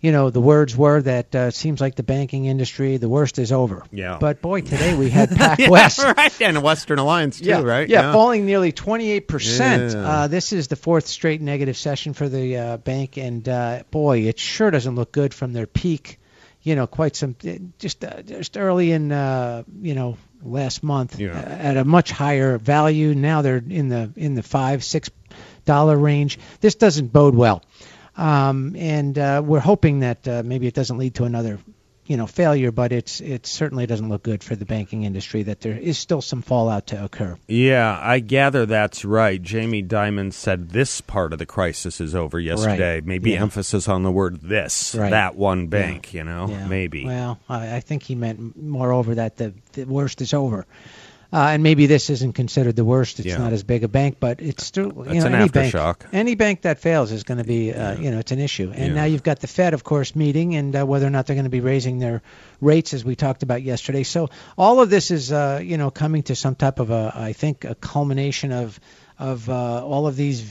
you 0.00 0.12
know, 0.12 0.30
the 0.30 0.40
words 0.40 0.76
were 0.76 1.02
that 1.02 1.34
uh, 1.34 1.50
seems 1.50 1.80
like 1.80 1.96
the 1.96 2.04
banking 2.04 2.44
industry, 2.44 2.98
the 2.98 3.08
worst 3.08 3.38
is 3.38 3.50
over. 3.50 3.82
Yeah. 3.90 4.18
But 4.20 4.40
boy, 4.40 4.60
today 4.60 4.96
we 4.96 5.10
had 5.18 5.30
PacWest. 5.30 6.14
right, 6.16 6.40
and 6.40 6.62
Western 6.62 6.98
Alliance 6.98 7.40
too, 7.40 7.46
yeah, 7.46 7.62
right? 7.62 7.88
Yeah, 7.88 8.12
falling 8.12 8.46
nearly 8.46 8.72
28%. 8.72 9.92
Yeah. 9.92 9.98
Uh, 10.08 10.26
this 10.28 10.52
is 10.52 10.68
the 10.68 10.76
fourth 10.76 11.06
straight 11.08 11.40
negative 11.40 11.76
session 11.76 12.12
for 12.14 12.28
the 12.28 12.56
uh, 12.56 12.76
bank, 12.76 13.16
and 13.16 13.48
uh, 13.48 13.82
boy, 13.90 14.20
it 14.20 14.38
sure 14.38 14.70
doesn't 14.70 14.94
look 14.94 15.10
good 15.10 15.34
from 15.34 15.52
their 15.52 15.66
peak. 15.66 16.20
You 16.62 16.74
know, 16.76 16.86
quite 16.86 17.16
some 17.16 17.34
just 17.78 18.04
uh, 18.04 18.20
just 18.22 18.58
early 18.58 18.92
in 18.92 19.10
uh, 19.10 19.62
you 19.80 19.94
know 19.94 20.18
last 20.42 20.82
month 20.82 21.18
Yeah. 21.18 21.38
at 21.38 21.76
a 21.76 21.84
much 21.84 22.10
higher 22.10 22.58
value. 22.58 23.14
Now 23.14 23.42
they're 23.42 23.56
in 23.66 23.88
the 23.88 24.12
in 24.16 24.34
the 24.34 24.42
five 24.42 24.84
six 24.84 25.08
dollar 25.64 25.96
range. 25.96 26.38
This 26.60 26.74
doesn't 26.74 27.12
bode 27.12 27.34
well, 27.34 27.62
um, 28.18 28.74
and 28.76 29.16
uh, 29.18 29.40
we're 29.44 29.60
hoping 29.60 30.00
that 30.00 30.26
uh, 30.28 30.42
maybe 30.44 30.66
it 30.66 30.74
doesn't 30.74 30.98
lead 30.98 31.14
to 31.14 31.24
another 31.24 31.58
you 32.06 32.16
know 32.16 32.26
failure, 32.26 32.72
but 32.72 32.90
it's 32.90 33.20
it 33.20 33.46
certainly 33.46 33.86
doesn't 33.86 34.08
look 34.08 34.22
good 34.22 34.42
for 34.42 34.56
the 34.56 34.64
banking 34.64 35.04
industry. 35.04 35.42
That 35.42 35.60
there 35.60 35.76
is 35.76 35.98
still 35.98 36.22
some 36.22 36.40
fallout 36.40 36.86
to 36.88 37.04
occur. 37.04 37.36
Yeah, 37.46 37.98
I 38.02 38.20
gather 38.20 38.64
that's 38.64 39.04
right. 39.04 39.40
Jamie 39.42 39.82
Dimon 39.82 40.32
said 40.32 40.70
this 40.70 41.02
part 41.02 41.34
of 41.34 41.38
the 41.38 41.44
crisis 41.46 42.00
is 42.00 42.14
over 42.14 42.40
yesterday. 42.40 43.02
Maybe 43.04 43.32
Yeah. 43.32 43.42
emphasis 43.42 43.88
on 43.88 44.04
the 44.04 44.10
word 44.10 44.40
this, 44.40 44.94
Right. 44.94 45.10
that 45.10 45.36
one 45.36 45.66
bank, 45.66 46.14
you 46.14 46.24
know, 46.24 46.48
Yeah. 46.48 46.66
maybe. 46.66 47.04
Well, 47.04 47.38
I, 47.48 47.76
I 47.76 47.80
think 47.80 48.04
he 48.04 48.14
meant 48.14 48.56
moreover 48.60 49.14
that 49.16 49.36
the, 49.36 49.52
the 49.74 49.84
worst 49.84 50.22
is 50.22 50.32
over. 50.32 50.64
Uh, 51.30 51.48
and 51.52 51.62
maybe 51.62 51.84
this 51.84 52.08
isn't 52.08 52.32
considered 52.32 52.74
the 52.74 52.84
worst. 52.86 53.18
It's 53.20 53.28
Yeah. 53.28 53.36
not 53.36 53.52
as 53.52 53.62
big 53.62 53.84
a 53.84 53.88
bank, 53.88 54.16
but 54.18 54.40
it's 54.40 54.64
still 54.64 54.86
you 54.86 55.04
That's 55.04 55.18
know 55.20 55.26
an 55.26 55.34
any 55.34 55.48
bank 55.50 55.74
aftershock. 55.74 55.96
any 56.12 56.34
bank 56.36 56.62
that 56.62 56.78
fails 56.78 57.12
is 57.12 57.22
going 57.24 57.36
to 57.36 57.44
be 57.44 57.70
uh, 57.72 57.98
you 58.00 58.10
know 58.10 58.18
it's 58.20 58.32
an 58.32 58.38
issue. 58.38 58.72
And 58.74 58.88
Yeah. 58.88 58.94
now 58.94 59.04
you've 59.04 59.22
got 59.22 59.40
the 59.40 59.46
Fed, 59.46 59.74
of 59.74 59.84
course, 59.84 60.16
meeting 60.16 60.54
and 60.56 60.74
uh, 60.74 60.86
whether 60.86 61.06
or 61.06 61.10
not 61.10 61.26
they're 61.26 61.36
going 61.36 61.44
to 61.44 61.50
be 61.50 61.60
raising 61.60 61.98
their 61.98 62.22
rates 62.62 62.94
as 62.94 63.04
we 63.04 63.14
talked 63.14 63.42
about 63.42 63.62
yesterday. 63.62 64.04
So 64.04 64.30
all 64.56 64.80
of 64.80 64.88
this 64.88 65.10
is 65.10 65.30
uh, 65.30 65.60
you 65.62 65.76
know 65.76 65.90
coming 65.90 66.22
to 66.24 66.34
some 66.34 66.54
type 66.54 66.78
of 66.80 66.90
a 66.90 67.12
I 67.14 67.34
think 67.34 67.64
a 67.66 67.74
culmination 67.74 68.50
of 68.52 68.80
of 69.18 69.50
uh, 69.50 69.84
all 69.84 70.06
of 70.06 70.16
these 70.16 70.42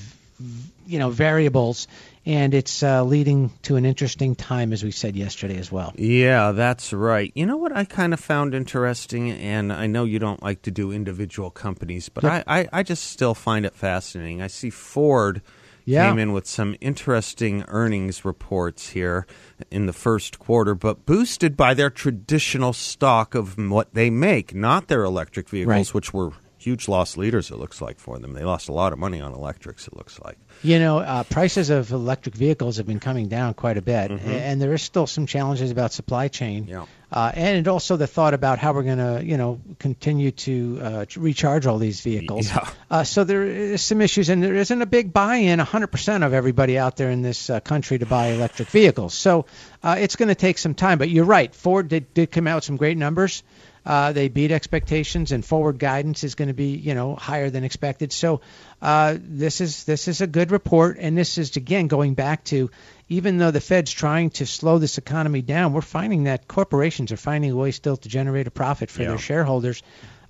you 0.85 0.99
know 0.99 1.09
variables, 1.09 1.87
and 2.27 2.53
it's 2.53 2.83
uh, 2.83 3.03
leading 3.05 3.49
to 3.63 3.77
an 3.77 3.85
interesting 3.85 4.35
time 4.35 4.73
as 4.73 4.83
we 4.83 4.91
said 4.91 5.15
yesterday 5.15 5.57
as 5.57 5.71
well. 5.71 5.93
Yeah, 5.97 6.51
that's 6.51 6.91
right. 6.91 7.31
You 7.35 7.45
know 7.45 7.55
what 7.57 7.71
I 7.71 7.85
kind 7.85 8.13
of 8.13 8.19
found 8.19 8.53
interesting, 8.53 9.31
and 9.31 9.71
I 9.71 9.87
know 9.87 10.03
you 10.03 10.19
don't 10.19 10.43
like 10.43 10.61
to 10.63 10.71
do 10.71 10.91
individual 10.91 11.49
companies, 11.49 12.09
but. 12.09 12.25
I, 12.25 12.43
I, 12.45 12.67
I 12.73 12.83
just 12.83 13.05
still 13.05 13.33
find 13.33 13.65
it 13.65 13.73
fascinating. 13.75 14.41
I 14.41 14.47
see 14.47 14.69
Ford 14.69 15.41
Yeah. 15.85 16.09
came 16.09 16.19
in 16.19 16.33
with 16.33 16.45
some 16.45 16.75
interesting 16.81 17.63
earnings 17.69 18.25
reports 18.25 18.89
here 18.89 19.25
in 19.71 19.85
the 19.85 19.93
first 19.93 20.37
quarter, 20.37 20.75
but 20.75 21.05
boosted 21.05 21.55
by 21.55 21.73
their 21.73 21.89
traditional 21.89 22.73
stock 22.73 23.35
of 23.35 23.57
what 23.57 23.93
they 23.93 24.09
make, 24.09 24.53
not 24.53 24.89
their 24.89 25.05
electric 25.05 25.47
vehicles, 25.47 25.69
Right. 25.89 25.93
which 25.95 26.13
were 26.13 26.31
huge 26.57 26.89
loss 26.89 27.15
leaders, 27.15 27.49
it 27.51 27.55
looks 27.57 27.79
like, 27.81 27.97
for 27.99 28.19
them. 28.19 28.33
They 28.33 28.43
lost 28.43 28.67
a 28.67 28.73
lot 28.73 28.91
of 28.91 28.99
money 28.99 29.21
on 29.21 29.31
electrics, 29.31 29.87
it 29.87 29.95
looks 29.95 30.19
like. 30.19 30.37
You 30.63 30.79
know, 30.79 30.99
uh, 30.99 31.23
prices 31.23 31.69
of 31.69 31.91
electric 31.91 32.35
vehicles 32.35 32.77
have 32.77 32.87
been 32.87 32.99
coming 32.99 33.27
down 33.27 33.53
quite 33.53 33.77
a 33.77 33.81
bit, 33.81 34.11
Mm-hmm. 34.11 34.29
and 34.29 34.61
there 34.61 34.73
is 34.73 34.81
still 34.81 35.07
some 35.07 35.25
challenges 35.25 35.71
about 35.71 35.91
supply 35.93 36.27
chain. 36.27 36.67
Yeah. 36.67 36.85
Uh, 37.09 37.31
and 37.33 37.67
also 37.69 37.95
the 37.95 38.05
thought 38.07 38.33
about 38.33 38.59
how 38.59 38.73
we're 38.73 38.83
going 38.83 38.97
to, 38.97 39.23
you 39.23 39.37
know, 39.37 39.61
continue 39.79 40.31
to 40.31 40.79
uh, 40.81 41.05
recharge 41.15 41.65
all 41.65 41.77
these 41.77 42.01
vehicles. 42.01 42.49
Yeah. 42.49 42.69
Uh, 42.91 43.03
so 43.05 43.23
there 43.23 43.43
is 43.43 43.81
some 43.81 44.01
issues, 44.01 44.27
and 44.29 44.43
there 44.43 44.55
isn't 44.55 44.81
a 44.81 44.85
big 44.85 45.13
buy-in. 45.13 45.59
100% 45.59 46.25
of 46.25 46.33
everybody 46.33 46.77
out 46.77 46.97
there 46.97 47.09
in 47.09 47.21
this 47.21 47.49
uh, 47.49 47.61
country 47.61 47.97
to 47.99 48.05
buy 48.05 48.27
electric 48.27 48.67
vehicles. 48.69 49.13
So 49.13 49.45
uh, 49.83 49.95
it's 49.99 50.17
going 50.17 50.27
to 50.29 50.35
take 50.35 50.57
some 50.57 50.73
time. 50.73 50.97
But 50.97 51.09
you're 51.09 51.23
right. 51.25 51.53
Ford 51.55 51.87
did, 51.87 52.13
did 52.13 52.29
come 52.31 52.45
out 52.45 52.55
with 52.55 52.63
some 52.65 52.75
great 52.77 52.97
numbers. 52.97 53.41
Uh, 53.87 54.11
they 54.11 54.27
beat 54.27 54.51
expectations, 54.51 55.31
and 55.31 55.45
forward 55.45 55.79
guidance 55.79 56.25
is 56.25 56.35
going 56.35 56.49
to 56.49 56.53
be, 56.53 56.75
you 56.75 56.93
know, 56.93 57.15
higher 57.15 57.49
than 57.49 57.63
expected. 57.63 58.11
So 58.11 58.41
uh, 58.81 59.15
this 59.17 59.61
is 59.61 59.85
this 59.85 60.09
is 60.09 60.19
a 60.19 60.27
good 60.27 60.51
report, 60.51 60.97
and 60.99 61.17
this 61.17 61.37
is 61.37 61.55
again 61.55 61.87
going 61.87 62.13
back 62.13 62.43
to, 62.45 62.69
even 63.07 63.37
though 63.37 63.51
the 63.51 63.61
Fed's 63.61 63.93
trying 63.93 64.31
to 64.31 64.45
slow 64.45 64.77
this 64.77 64.97
economy 64.97 65.41
down, 65.41 65.71
we're 65.71 65.79
finding 65.79 66.25
that 66.25 66.49
corporations 66.49 67.13
are 67.13 67.17
finding 67.17 67.51
a 67.51 67.55
way 67.55 67.71
still 67.71 67.95
to 67.95 68.09
generate 68.09 68.45
a 68.47 68.51
profit 68.51 68.89
for 68.91 69.03
Yeah. 69.03 69.07
their 69.11 69.19
shareholders, 69.19 69.81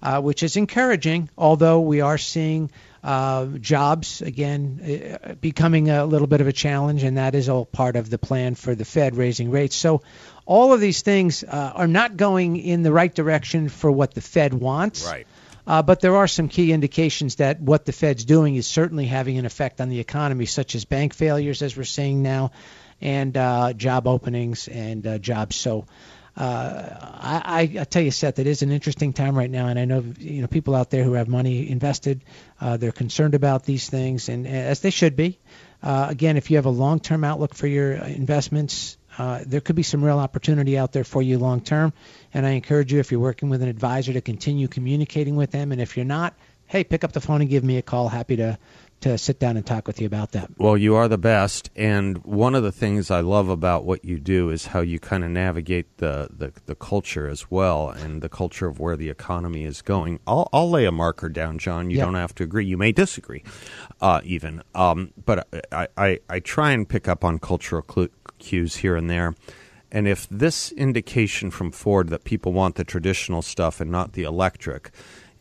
uh, 0.04 0.22
which 0.22 0.44
is 0.44 0.56
encouraging. 0.56 1.28
Although 1.36 1.80
we 1.82 2.02
are 2.02 2.20
seeing 2.20 2.70
uh, 3.08 3.46
jobs 3.46 4.22
again 4.22 5.18
uh, 5.24 5.36
becoming 5.36 5.90
a 5.90 6.06
little 6.06 6.28
bit 6.28 6.42
of 6.42 6.48
a 6.48 6.52
challenge, 6.52 7.04
and 7.04 7.18
that 7.18 7.36
is 7.36 7.48
all 7.48 7.64
part 7.64 7.96
of 7.96 8.10
the 8.10 8.18
plan 8.18 8.54
for 8.54 8.76
the 8.76 8.84
Fed 8.84 9.16
raising 9.16 9.50
rates. 9.50 9.78
So 9.78 10.02
all 10.46 10.74
of 10.74 10.82
these 10.82 11.04
things 11.04 11.42
uh, 11.42 11.72
are 11.74 11.88
not 11.88 12.18
going 12.18 12.58
in 12.58 12.84
the 12.84 12.92
right 12.92 13.14
direction 13.14 13.70
for 13.70 13.90
what 13.90 14.14
the 14.14 14.20
Fed 14.20 14.54
wants. 14.54 15.06
Right. 15.06 15.26
Uh, 15.66 15.82
but 15.84 16.02
there 16.02 16.18
are 16.18 16.28
some 16.28 16.50
key 16.50 16.74
indications 16.74 17.38
that 17.38 17.62
what 17.62 17.86
the 17.86 17.94
Fed's 17.94 18.26
doing 18.26 18.58
is 18.58 18.68
certainly 18.68 19.06
having 19.06 19.38
an 19.38 19.46
effect 19.46 19.80
on 19.80 19.88
the 19.88 20.02
economy, 20.02 20.46
such 20.46 20.76
as 20.76 20.84
bank 20.84 21.14
failures, 21.14 21.62
as 21.62 21.78
we're 21.78 21.86
seeing 21.86 22.24
now, 22.24 22.52
and 23.00 23.38
uh, 23.38 23.72
job 23.72 24.06
openings 24.06 24.68
and 24.68 25.08
uh, 25.08 25.18
jobs. 25.18 25.56
So. 25.56 25.86
Uh, 26.38 27.18
I, 27.20 27.42
I, 27.46 27.82
I 27.82 27.84
tell 27.86 28.04
you, 28.04 28.12
Seth, 28.12 28.38
it 28.38 28.46
is 28.46 28.62
an 28.62 28.72
interesting 28.72 29.12
time 29.12 29.36
right 29.36 29.50
now, 29.50 29.68
and 29.68 29.80
I 29.80 29.86
know 29.86 30.04
you 30.20 30.42
know 30.42 30.48
people 30.48 30.76
out 30.76 30.92
there 30.92 31.04
who 31.04 31.14
have 31.14 31.28
money 31.28 31.70
invested. 31.70 32.24
Uh, 32.62 32.78
they're 32.78 32.92
concerned 32.92 33.34
about 33.34 33.66
these 33.66 33.90
things, 33.90 34.30
and 34.30 34.48
as 34.48 34.82
they 34.82 34.92
should 34.92 35.16
be. 35.16 35.40
Uh, 35.82 36.08
again, 36.10 36.38
if 36.38 36.52
you 36.52 36.58
have 36.58 36.66
a 36.66 36.72
long-term 36.72 37.24
outlook 37.24 37.56
for 37.56 37.68
your 37.68 37.94
investments, 37.94 38.98
uh, 39.18 39.44
there 39.46 39.62
could 39.62 39.76
be 39.76 39.84
some 39.84 40.04
real 40.04 40.20
opportunity 40.20 40.78
out 40.78 40.92
there 40.92 41.04
for 41.04 41.22
you 41.22 41.40
long 41.40 41.62
term. 41.62 41.92
And 42.34 42.46
I 42.46 42.52
encourage 42.52 42.94
you, 42.94 43.00
if 43.00 43.12
you're 43.12 43.20
working 43.20 43.50
with 43.50 43.64
an 43.64 43.70
advisor, 43.70 44.14
to 44.14 44.22
continue 44.22 44.68
communicating 44.68 45.36
with 45.36 45.52
them. 45.52 45.72
And 45.72 45.82
if 45.82 45.98
you're 45.98 46.06
not, 46.06 46.36
hey, 46.68 46.84
pick 46.84 47.04
up 47.04 47.14
the 47.14 47.22
phone 47.22 47.42
and 47.42 47.50
give 47.50 47.64
me 47.64 47.78
a 47.78 47.82
call. 47.82 48.10
Happy 48.10 48.36
to 48.38 48.60
to 49.02 49.18
sit 49.18 49.40
down 49.40 49.58
and 49.58 49.66
talk 49.66 49.86
with 49.86 50.02
you 50.02 50.08
about 50.08 50.32
that. 50.32 50.50
Well, 50.58 50.76
you 50.76 50.96
are 50.96 51.08
the 51.08 51.20
best, 51.20 51.70
and 51.76 52.18
one 52.26 52.56
of 52.56 52.64
the 52.64 52.72
things 52.72 53.12
I 53.12 53.20
love 53.20 53.48
about 53.48 53.86
what 53.86 54.04
you 54.04 54.20
do 54.20 54.50
is 54.50 54.68
how 54.68 54.80
you 54.82 55.00
kind 55.00 55.24
of 55.24 55.30
navigate 55.30 55.98
the, 55.98 56.30
the, 56.36 56.52
the 56.66 56.74
culture 56.76 57.28
as 57.28 57.52
well, 57.52 57.90
and 57.90 58.22
the 58.24 58.30
culture 58.30 58.66
of 58.68 58.80
where 58.80 58.98
the 58.98 59.10
economy 59.10 59.66
is 59.66 59.82
going. 59.84 60.20
I'll, 60.26 60.50
I'll 60.52 60.70
lay 60.70 60.86
a 60.86 60.92
marker 60.92 61.30
down, 61.30 61.60
John. 61.60 61.92
You 61.92 61.98
Yep. 61.98 62.06
don't 62.08 62.16
have 62.16 62.36
to 62.36 62.44
agree. 62.44 62.66
You 62.66 62.78
may 62.78 62.92
disagree, 62.92 63.44
uh, 64.02 64.22
even. 64.24 64.64
Um, 64.74 65.14
but 65.26 65.48
I, 65.72 65.88
I, 65.96 66.20
I 66.30 66.40
try 66.40 66.72
and 66.72 66.90
pick 66.90 67.08
up 67.08 67.24
on 67.24 67.38
cultural 67.40 67.84
clu- 67.84 68.10
cues 68.40 68.78
here 68.78 68.96
and 68.96 69.10
there. 69.10 69.36
And 69.90 70.06
if 70.08 70.28
this 70.30 70.72
indication 70.74 71.50
from 71.50 71.72
Ford 71.72 72.10
that 72.10 72.26
people 72.26 72.52
want 72.52 72.76
the 72.76 72.84
traditional 72.84 73.42
stuff 73.42 73.80
and 73.80 73.90
not 73.90 74.14
the 74.14 74.24
electric 74.24 74.92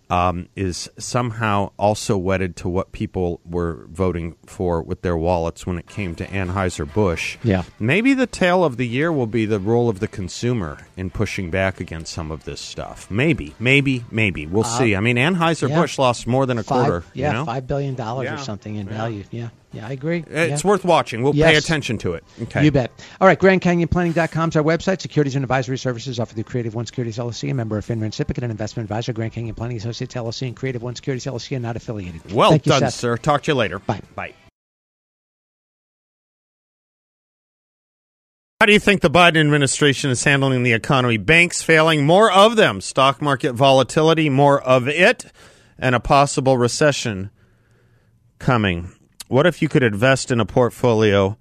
um, 0.09 0.49
is 0.55 0.89
somehow 0.99 1.71
also 1.79 2.17
wedded 2.17 2.57
to 2.57 2.69
what 2.69 2.93
people 2.93 3.41
were 3.45 3.87
voting 3.91 4.37
for 4.47 4.83
with 4.83 5.03
their 5.03 5.17
wallets 5.17 5.67
when 5.67 5.79
it 5.79 5.87
came 5.89 6.15
to 6.17 6.27
Anheuser-Busch. 6.27 7.39
Yeah. 7.43 7.65
Maybe 7.79 8.15
the 8.15 8.27
tale 8.27 8.65
of 8.65 8.77
the 8.77 8.87
year 8.87 9.11
will 9.13 9.27
be 9.27 9.47
the 9.47 9.59
role 9.59 9.89
of 9.89 10.01
the 10.01 10.09
consumer 10.09 10.79
in 10.97 11.11
pushing 11.11 11.51
back 11.51 11.81
against 11.81 12.13
some 12.13 12.31
of 12.31 12.45
this 12.45 12.61
stuff. 12.61 13.11
Maybe, 13.11 13.55
maybe, 13.59 14.05
maybe. 14.11 14.47
We'll 14.47 14.65
see. 14.65 14.95
I 14.95 15.01
mean, 15.01 15.17
Anheuser-Busch 15.17 15.99
lost 15.99 16.27
more 16.27 16.47
than 16.47 16.59
a 16.59 16.63
Five, 16.63 16.87
quarter. 16.87 17.05
yeah, 17.15 17.29
you 17.29 17.33
know? 17.39 17.45
five 17.45 17.67
billion 17.67 17.95
dollars 17.95 18.25
Yeah. 18.27 18.35
or 18.35 18.39
something 18.39 18.77
in 18.77 18.89
value. 18.89 19.25
Yeah, 19.31 19.49
yeah, 19.73 19.87
I 19.87 19.93
agree. 19.93 20.25
It's 20.29 20.65
yeah. 20.65 20.69
worth 20.69 20.85
watching. 20.85 21.23
We'll 21.23 21.33
pay 21.33 21.57
attention 21.57 21.99
to 21.99 22.15
it. 22.15 22.25
Okay. 22.43 22.65
You 22.65 22.71
bet. 22.71 22.91
All 23.21 23.27
right, 23.27 23.39
GrandCanyonPlanning.com 23.39 24.49
is 24.49 24.57
our 24.57 24.63
website. 24.63 25.01
Securities 25.01 25.35
and 25.35 25.45
advisory 25.45 25.77
services 25.79 26.19
offered 26.19 26.35
through 26.35 26.45
Creative 26.45 26.75
One 26.75 26.87
Securities 26.87 27.19
LLC, 27.19 27.51
a 27.51 27.55
member 27.55 27.77
of 27.77 27.85
FINRA 27.85 28.05
and 28.05 28.13
SIPC, 28.13 28.37
and 28.37 28.45
an 28.45 28.51
investment 28.51 28.85
advisor. 28.85 29.13
Grand 29.13 29.33
Canyon 29.33 29.55
Planning 29.55 29.77
Associates 29.77 30.15
LLC 30.15 30.47
and 30.47 30.57
Creative 30.57 30.83
One 30.83 30.95
Securities 30.95 31.27
LLC 31.27 31.57
are 31.57 31.61
not 31.61 31.77
affiliated. 31.77 32.33
Well 32.33 32.51
Thank 32.51 32.65
done, 32.65 32.81
Seth. 32.81 32.95
sir. 32.95 33.17
Talk 33.17 33.43
to 33.45 33.53
you 33.53 33.57
later. 33.57 33.79
Bye. 33.79 34.01
Bye. 34.15 34.35
How 38.61 38.65
do 38.65 38.73
you 38.73 38.81
think 38.81 39.03
the 39.03 39.11
Biden 39.11 39.41
administration 39.41 40.11
is 40.11 40.25
handling 40.25 40.63
the 40.63 40.73
economy? 40.73 41.19
Banks 41.19 41.63
failing, 41.63 42.07
more 42.07 42.33
of 42.33 42.57
them. 42.57 42.81
Stock 42.81 43.21
market 43.21 43.53
volatility, 43.53 44.31
more 44.31 44.63
of 44.63 44.89
it. 44.89 45.27
And 45.79 45.95
a 45.95 46.01
possible 46.01 46.57
recession 46.57 47.31
coming. 48.39 48.96
What 49.29 49.47
if 49.47 49.61
you 49.61 49.69
could 49.69 49.83
invest 49.83 50.31
in 50.31 50.41
a 50.41 50.47
portfolio 50.47 51.37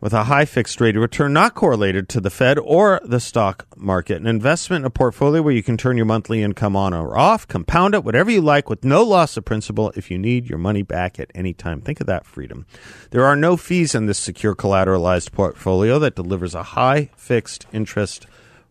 with 0.00 0.12
a 0.12 0.24
high 0.24 0.46
fixed 0.46 0.80
rate 0.80 0.96
of 0.96 1.02
return 1.02 1.32
not 1.32 1.54
correlated 1.54 2.08
to 2.08 2.20
the 2.20 2.30
Fed 2.30 2.58
or 2.58 3.00
the 3.04 3.20
stock 3.20 3.66
market. 3.76 4.16
An 4.16 4.26
investment 4.26 4.82
in 4.82 4.86
a 4.86 4.90
portfolio 4.90 5.42
where 5.42 5.54
you 5.54 5.62
can 5.62 5.76
turn 5.76 5.96
your 5.96 6.06
monthly 6.06 6.42
income 6.42 6.74
on 6.74 6.94
or 6.94 7.16
off, 7.18 7.46
compound 7.46 7.94
it, 7.94 8.02
whatever 8.02 8.30
you 8.30 8.40
like, 8.40 8.70
with 8.70 8.82
no 8.82 9.02
loss 9.02 9.36
of 9.36 9.44
principal 9.44 9.92
if 9.94 10.10
you 10.10 10.18
need 10.18 10.48
your 10.48 10.58
money 10.58 10.82
back 10.82 11.20
at 11.20 11.30
any 11.34 11.52
time. 11.52 11.80
Think 11.80 12.00
of 12.00 12.06
that 12.06 12.26
freedom. 12.26 12.66
There 13.10 13.26
are 13.26 13.36
no 13.36 13.56
fees 13.56 13.94
in 13.94 14.06
this 14.06 14.18
secure 14.18 14.54
collateralized 14.54 15.32
portfolio 15.32 15.98
that 15.98 16.16
delivers 16.16 16.54
a 16.54 16.62
high 16.62 17.10
fixed 17.16 17.66
interest 17.72 18.26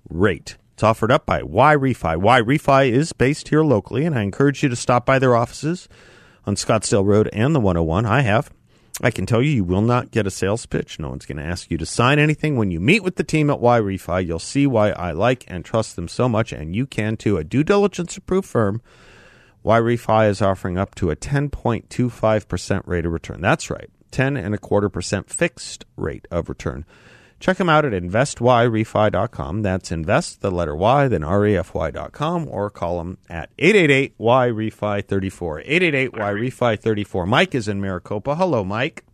rate. 0.10 0.58
It's 0.74 0.84
offered 0.84 1.12
up 1.12 1.26
by 1.26 1.42
YRefy. 1.42 2.18
Y 2.18 2.42
Refi 2.42 2.90
is 2.90 3.14
based 3.14 3.50
here 3.50 3.64
locally, 3.64 4.06
and 4.06 4.18
I 4.18 4.22
encourage 4.24 4.64
you 4.64 4.70
to 4.70 4.76
stop 4.76 5.06
by 5.06 5.20
their 5.20 5.36
offices 5.36 5.88
on 6.50 6.56
Scottsdale 6.56 7.06
Road 7.06 7.30
and 7.32 7.54
the 7.54 7.60
101. 7.60 8.08
I 8.08 8.22
have. 8.22 8.50
I 9.02 9.12
can 9.12 9.28
tell 9.28 9.40
you, 9.40 9.52
you 9.52 9.64
will 9.64 9.84
not 9.84 10.10
get 10.10 10.26
a 10.26 10.32
sales 10.32 10.66
pitch. 10.66 11.00
No 11.00 11.10
one's 11.10 11.28
going 11.28 11.38
to 11.38 11.44
ask 11.44 11.70
you 11.70 11.78
to 11.78 11.86
sign 11.86 12.18
anything. 12.18 12.58
When 12.58 12.72
you 12.72 12.80
meet 12.80 13.04
with 13.04 13.18
the 13.18 13.24
team 13.24 13.52
at 13.52 13.60
YRefy, 13.60 14.26
you'll 14.26 14.40
see 14.40 14.66
why 14.66 14.90
I 14.90 15.12
like 15.12 15.46
and 15.48 15.64
trust 15.64 15.96
them 15.96 16.08
so 16.08 16.28
much, 16.28 16.52
and 16.52 16.76
you 16.76 16.88
can 16.88 17.18
too. 17.18 17.38
A 17.38 17.44
due 17.44 17.64
diligence 17.64 18.18
approved 18.18 18.48
firm, 18.48 18.82
YRefy 19.64 20.28
is 20.28 20.42
offering 20.42 20.80
up 20.80 20.96
to 20.96 21.12
a 21.12 21.16
10.25% 21.16 22.88
rate 22.88 23.06
of 23.06 23.14
return. 23.14 23.42
That's 23.42 23.70
right, 23.70 23.92
10 24.10 24.36
and 24.36 24.56
a 24.56 24.58
quarter 24.58 24.90
percent 24.90 25.30
fixed 25.30 25.86
rate 25.98 26.28
of 26.32 26.50
return. 26.50 26.84
Check 27.40 27.58
them 27.58 27.70
out 27.70 27.86
at 27.86 27.94
investyrefy.com. 27.94 29.62
That's 29.62 29.92
invest, 29.92 30.42
the 30.42 30.52
letter 30.52 30.76
Y, 30.76 31.08
then 31.08 31.22
refy.com, 31.22 32.48
or 32.50 32.70
call 32.70 32.98
them 32.98 33.18
at 33.30 33.56
888-YREFI34. 33.58 35.66
888-YREFI34. 35.68 37.28
Mike 37.28 37.56
is 37.56 37.68
in 37.70 37.80
Maricopa. 37.80 38.36
Hello, 38.36 38.64
Mike. 38.66 39.06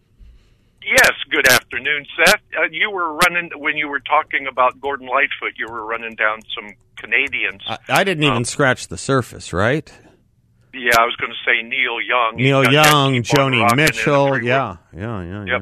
Yes, 0.84 1.12
good 1.30 1.48
afternoon, 1.50 2.06
Seth. 2.18 2.42
Uh, 2.58 2.64
you 2.72 2.90
were 2.92 3.14
running, 3.14 3.50
when 3.58 3.78
you 3.78 3.88
were 3.88 4.00
talking 4.00 4.48
about 4.48 4.80
Gordon 4.80 5.08
Lightfoot, 5.08 5.54
you 5.58 5.68
were 5.70 5.86
running 5.86 6.16
down 6.16 6.40
some 6.54 6.74
Canadians. 6.98 7.62
I, 7.68 7.78
I 7.90 8.04
didn't 8.04 8.24
even 8.24 8.38
um, 8.38 8.46
scratch 8.46 8.88
the 8.88 8.98
surface, 8.98 9.54
right? 9.54 9.92
Yeah, 10.74 10.92
I 11.00 11.06
was 11.06 11.16
going 11.16 11.32
to 11.32 11.38
say 11.46 11.62
Neil 11.62 12.02
Young. 12.02 12.34
Neil 12.36 12.72
Young, 12.72 13.14
Joni 13.24 13.76
Mitchell. 13.76 14.42
Yeah, 14.44 14.78
yeah, 14.96 15.24
yeah, 15.24 15.46
yeah. 15.46 15.60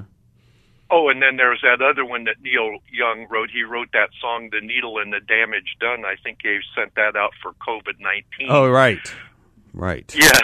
Oh, 0.95 1.10
and 1.10 1.23
then 1.23 1.38
there's 1.38 1.62
that 1.63 1.82
other 1.82 2.06
one 2.06 2.25
that 2.25 2.36
Neil 2.43 2.77
Young 2.91 3.25
wrote. 3.27 3.49
He 3.49 3.63
wrote 3.63 3.89
that 3.93 4.10
song, 4.21 4.49
"The 4.51 4.62
Needle 4.62 4.99
and 4.99 5.12
the 5.12 5.21
Damage 5.21 5.75
Done." 5.79 6.06
I 6.06 6.17
think 6.21 6.41
he 6.43 6.60
sent 6.75 6.93
that 6.93 7.15
out 7.15 7.34
for 7.41 7.53
COVID 7.53 7.99
nineteen. 7.99 8.47
Oh, 8.47 8.69
right, 8.69 8.99
right. 9.73 10.12
Yes, 10.15 10.41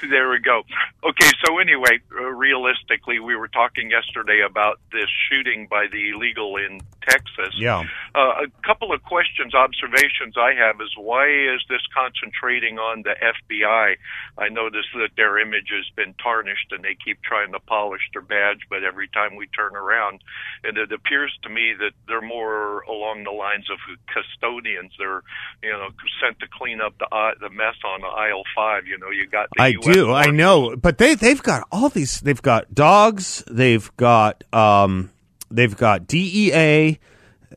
there 0.10 0.30
we 0.30 0.38
go. 0.40 0.62
Okay, 1.02 1.30
so 1.44 1.58
anyway, 1.58 2.00
uh, 2.14 2.24
realistically, 2.24 3.18
we 3.18 3.34
were 3.34 3.48
talking 3.48 3.90
yesterday 3.90 4.42
about 4.48 4.80
this 4.92 5.08
shooting 5.28 5.66
by 5.70 5.86
the 5.90 6.10
illegal 6.10 6.56
in 6.56 6.80
Texas. 7.08 7.54
Yeah. 7.56 7.84
Uh, 8.14 8.44
a 8.44 8.66
couple 8.66 8.92
of 8.92 9.02
questions, 9.02 9.54
observations 9.54 10.36
I 10.36 10.54
have 10.54 10.80
is 10.80 10.92
why 10.96 11.26
is 11.26 11.60
this 11.68 11.80
concentrating 11.94 12.78
on 12.78 13.02
the 13.02 13.14
FBI? 13.16 13.96
I 14.38 14.48
notice 14.48 14.86
that 14.94 15.10
their 15.16 15.38
image 15.38 15.70
has 15.70 15.88
been 15.96 16.14
tarnished 16.22 16.72
and 16.72 16.84
they 16.84 16.96
keep 17.02 17.22
trying 17.22 17.52
to 17.52 17.60
polish 17.60 18.02
their 18.12 18.22
badge, 18.22 18.60
but 18.68 18.84
every 18.84 19.08
time 19.08 19.36
we 19.36 19.46
turn 19.48 19.74
around, 19.74 20.22
and 20.64 20.76
it 20.76 20.92
appears 20.92 21.36
to 21.42 21.48
me 21.48 21.74
that 21.78 21.92
they're 22.06 22.20
more 22.20 22.80
along 22.82 23.24
the 23.24 23.30
lines 23.30 23.66
of 23.70 23.78
custodians. 24.12 24.92
They're, 24.98 25.22
you 25.62 25.70
know, 25.70 25.88
sent 26.22 26.38
to 26.40 26.46
clean 26.46 26.80
up 26.80 26.98
the 26.98 27.08
uh, 27.10 27.32
the 27.40 27.50
mess 27.50 27.76
on 27.84 28.04
aisle 28.04 28.44
five. 28.54 28.69
You 28.86 28.98
know, 28.98 29.10
you 29.10 29.26
got 29.26 29.48
I 29.58 29.68
US 29.68 29.94
do, 29.94 30.12
I 30.12 30.30
know, 30.30 30.76
but 30.76 30.98
they 30.98 31.14
they've 31.14 31.42
got 31.42 31.66
all 31.70 31.88
these. 31.88 32.20
They've 32.20 32.40
got 32.42 32.74
dogs. 32.74 33.44
They've 33.50 33.90
got 33.96 34.44
um, 34.52 35.10
they've 35.50 35.76
got 35.76 36.06
DEA. 36.06 36.98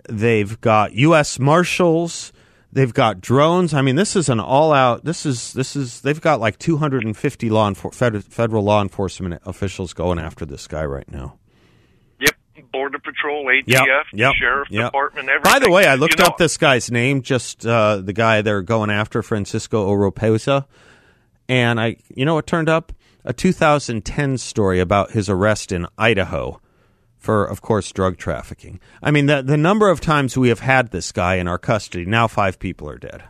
They've 0.09 0.61
got 0.61 0.93
U.S. 0.93 1.39
Marshals. 1.39 2.33
They've 2.73 2.93
got 2.93 3.21
drones. 3.21 3.73
I 3.75 3.83
mean, 3.83 3.95
this 3.95 4.15
is 4.15 4.29
an 4.29 4.39
all-out. 4.39 5.05
This 5.05 5.27
is 5.27 5.53
this 5.53 5.75
is. 5.75 6.01
They've 6.01 6.19
got 6.19 6.39
like 6.39 6.57
250 6.57 7.49
law 7.51 7.69
enfor- 7.69 8.23
federal 8.23 8.63
law 8.63 8.81
enforcement 8.81 9.39
officials 9.45 9.93
going 9.93 10.17
after 10.17 10.43
this 10.43 10.67
guy 10.67 10.83
right 10.83 11.09
now. 11.09 11.37
Yep, 12.19 12.35
Border 12.71 12.97
Patrol, 12.97 13.45
ATF, 13.45 13.67
yep, 13.67 14.05
yep, 14.11 14.33
Sheriff 14.33 14.69
yep. 14.71 14.87
Department, 14.87 15.29
everything. 15.29 15.51
By 15.51 15.59
the 15.59 15.69
way, 15.69 15.85
I 15.85 15.93
looked 15.93 16.17
you 16.17 16.23
know, 16.23 16.31
up 16.31 16.37
this 16.39 16.57
guy's 16.57 16.89
name. 16.89 17.21
Just 17.21 17.63
uh, 17.63 17.97
the 17.97 18.13
guy 18.13 18.41
they're 18.41 18.63
going 18.63 18.89
after, 18.89 19.21
Francisco 19.21 19.87
Oropeza, 19.87 20.65
and 21.47 21.79
I, 21.79 21.97
you 22.09 22.25
know, 22.25 22.35
what 22.35 22.47
turned 22.47 22.69
up 22.69 22.93
a 23.25 23.33
2010 23.33 24.37
story 24.37 24.79
about 24.79 25.11
his 25.11 25.29
arrest 25.29 25.71
in 25.71 25.87
Idaho 25.97 26.59
for, 27.17 27.45
of 27.45 27.61
course, 27.61 27.91
drug 27.91 28.17
trafficking. 28.17 28.79
I 29.01 29.11
mean, 29.11 29.27
the 29.27 29.41
the 29.41 29.57
number 29.57 29.89
of 29.89 30.01
times 30.01 30.37
we 30.37 30.49
have 30.49 30.59
had 30.59 30.91
this 30.91 31.11
guy 31.11 31.35
in 31.35 31.47
our 31.47 31.57
custody. 31.57 32.05
Now, 32.05 32.27
five 32.27 32.59
people 32.59 32.89
are 32.89 32.97
dead. 32.97 33.23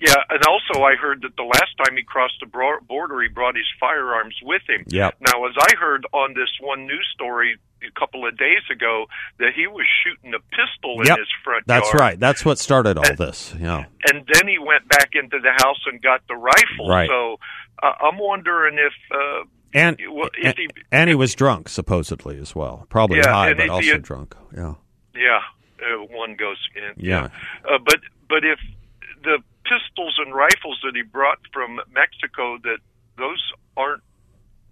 Yep. 0.00 0.08
Yeah, 0.16 0.22
and 0.36 0.44
also 0.46 0.82
I 0.82 0.96
heard 0.96 1.22
that 1.22 1.36
the 1.36 1.42
last 1.44 1.76
time 1.84 1.96
he 1.96 2.02
crossed 2.02 2.34
the 2.40 2.46
border, 2.46 3.22
he 3.22 3.28
brought 3.28 3.56
his 3.56 3.66
firearms 3.80 4.34
with 4.42 4.62
him. 4.68 4.84
Yep. 4.88 5.16
Now, 5.20 5.44
as 5.46 5.54
I 5.58 5.74
heard 5.76 6.04
on 6.12 6.34
this 6.34 6.50
one 6.60 6.86
news 6.86 7.06
story 7.14 7.56
a 7.82 7.98
couple 8.00 8.26
of 8.26 8.36
days 8.36 8.62
ago, 8.70 9.06
that 9.38 9.52
he 9.54 9.66
was 9.66 9.86
shooting 10.02 10.34
a 10.34 10.40
pistol 10.56 11.00
in 11.02 11.06
his 11.18 11.28
front 11.44 11.64
yard. 11.66 11.82
That's 11.82 11.86
yard. 11.88 12.00
right. 12.00 12.20
That's 12.20 12.44
what 12.44 12.58
started 12.58 12.98
all 12.98 13.06
And- 13.06 13.18
this. 13.18 13.54
Yeah. 13.58 13.84
And 14.10 14.26
then 14.32 14.48
he 14.48 14.58
went 14.58 14.88
back 14.88 15.10
into 15.14 15.38
the 15.38 15.52
house 15.64 15.80
and 15.86 16.00
got 16.02 16.22
the 16.28 16.34
rifle. 16.34 16.88
Right. 16.88 17.08
So 17.08 17.36
uh, 17.82 17.92
I'm 18.00 18.18
wondering 18.18 18.78
if. 18.78 18.92
Uh, 19.10 19.44
And 19.74 19.98
Well, 20.10 20.30
if 20.38 20.46
and, 20.46 20.54
he- 20.58 20.68
and 20.92 21.08
he 21.08 21.14
was 21.14 21.34
drunk 21.34 21.68
supposedly 21.68 22.38
as 22.38 22.54
well. 22.54 22.86
Probably 22.90 23.18
Yeah, 23.18 23.32
high, 23.32 23.54
but 23.54 23.68
also 23.68 23.92
he- 23.92 23.98
drunk. 23.98 24.34
Yeah. 24.56 24.74
Yeah, 25.14 25.40
uh, 25.80 26.04
one 26.10 26.34
goes 26.36 26.58
in. 26.74 26.92
Yeah. 26.96 27.28
Uh, 27.68 27.78
but 27.84 28.00
but 28.28 28.44
if 28.44 28.58
the 29.22 29.38
pistols 29.64 30.16
and 30.18 30.34
rifles 30.34 30.78
that 30.84 30.94
he 30.94 31.02
brought 31.02 31.38
from 31.52 31.80
Mexico, 31.92 32.58
that 32.62 32.78
those 33.16 33.42
aren't, 33.76 34.02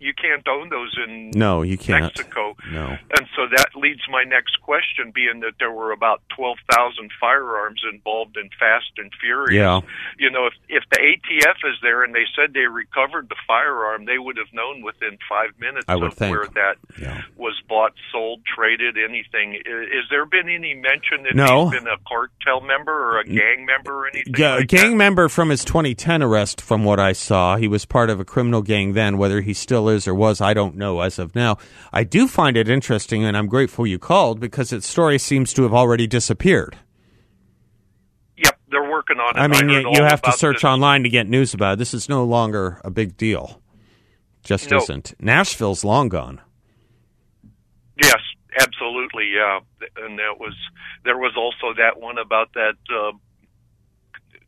you 0.02 0.12
can't 0.14 0.46
own 0.48 0.68
those 0.68 0.94
in 1.06 1.30
No, 1.34 1.62
you 1.62 1.78
can't. 1.78 2.02
Mexico. 2.04 2.56
No. 2.70 2.96
And 3.16 3.26
so 3.36 3.46
that 3.54 3.68
leads 3.76 4.00
my 4.10 4.24
next 4.24 4.60
question, 4.62 5.12
being 5.14 5.40
that 5.40 5.54
there 5.58 5.70
were 5.72 5.92
about 5.92 6.20
twelve 6.34 6.58
thousand 6.70 7.10
firearms 7.20 7.80
involved 7.90 8.36
in 8.36 8.50
Fast 8.58 8.90
and 8.98 9.10
Furious. 9.20 9.54
Yeah. 9.54 9.80
You 10.18 10.30
know, 10.30 10.46
if 10.46 10.54
if 10.68 10.84
the 10.90 10.98
ATF 10.98 11.56
is 11.70 11.76
there 11.82 12.02
and 12.02 12.14
they 12.14 12.24
said 12.36 12.52
they 12.52 12.66
recovered 12.66 13.28
the 13.28 13.36
firearm, 13.46 14.04
they 14.04 14.18
would 14.18 14.36
have 14.36 14.52
known 14.52 14.82
within 14.82 15.18
five 15.28 15.50
minutes 15.58 15.84
I 15.88 15.96
would 15.96 16.08
of 16.12 16.14
think. 16.14 16.36
where 16.36 16.46
that 16.54 16.76
Yeah. 17.00 17.22
was 17.36 17.54
bought, 17.68 17.92
sold, 18.10 18.40
traded, 18.44 18.96
anything. 18.98 19.54
Is 19.54 20.04
there 20.10 20.26
been 20.26 20.48
any 20.48 20.74
mention 20.74 21.22
that 21.24 21.34
No. 21.36 21.68
he's 21.70 21.78
been 21.80 21.88
a 21.88 21.96
cartel 22.08 22.60
member 22.60 22.92
or 22.92 23.20
a 23.20 23.24
gang 23.24 23.64
member 23.66 23.92
or 24.04 24.06
anything? 24.08 24.34
Yeah, 24.36 24.56
a 24.58 24.64
gang 24.64 24.90
that? 24.92 24.96
member 24.96 25.28
from 25.28 25.50
his 25.50 25.64
2010 25.64 26.22
arrest, 26.22 26.60
from 26.60 26.84
what 26.84 26.98
I 26.98 27.12
saw. 27.12 27.56
He 27.56 27.68
was 27.68 27.84
part 27.84 28.10
of 28.10 28.18
a 28.20 28.24
criminal 28.24 28.62
gang 28.62 28.92
then. 28.94 29.16
Whether 29.18 29.40
he 29.42 29.52
still 29.54 29.88
is 29.92 30.08
or 30.08 30.14
was, 30.14 30.40
I 30.40 30.54
don't 30.54 30.76
know 30.76 31.00
as 31.00 31.18
of 31.18 31.34
now. 31.34 31.58
I 31.92 32.04
do 32.04 32.26
find 32.26 32.56
it 32.56 32.68
interesting, 32.68 33.24
and 33.24 33.36
I'm 33.36 33.46
grateful 33.46 33.86
you 33.86 33.98
called 33.98 34.40
because 34.40 34.72
its 34.72 34.86
story 34.88 35.18
seems 35.18 35.52
to 35.54 35.62
have 35.62 35.72
already 35.74 36.06
disappeared. 36.06 36.76
Yep, 38.36 38.58
they're 38.70 38.90
working 38.90 39.18
on 39.18 39.36
it. 39.36 39.40
I 39.40 39.46
mean, 39.46 39.68
heard 39.68 39.82
you, 39.84 39.90
you 39.94 40.02
have 40.02 40.22
to 40.22 40.32
search 40.32 40.56
this. 40.56 40.64
online 40.64 41.02
to 41.04 41.08
get 41.08 41.28
news 41.28 41.54
about 41.54 41.74
it. 41.74 41.78
This 41.78 41.94
is 41.94 42.08
no 42.08 42.24
longer 42.24 42.80
a 42.84 42.90
big 42.90 43.16
deal. 43.16 43.60
Just 44.42 44.70
No. 44.70 44.78
isn't. 44.78 45.14
Nashville's 45.20 45.84
long 45.84 46.08
gone. 46.08 46.40
Yes, 48.02 48.18
absolutely. 48.60 49.30
Yeah, 49.34 49.60
and 49.98 50.18
that 50.18 50.38
was 50.40 50.54
there 51.04 51.18
was 51.18 51.32
also 51.36 51.74
that 51.76 52.00
one 52.00 52.18
about 52.18 52.52
that 52.54 52.74
uh, 52.90 53.12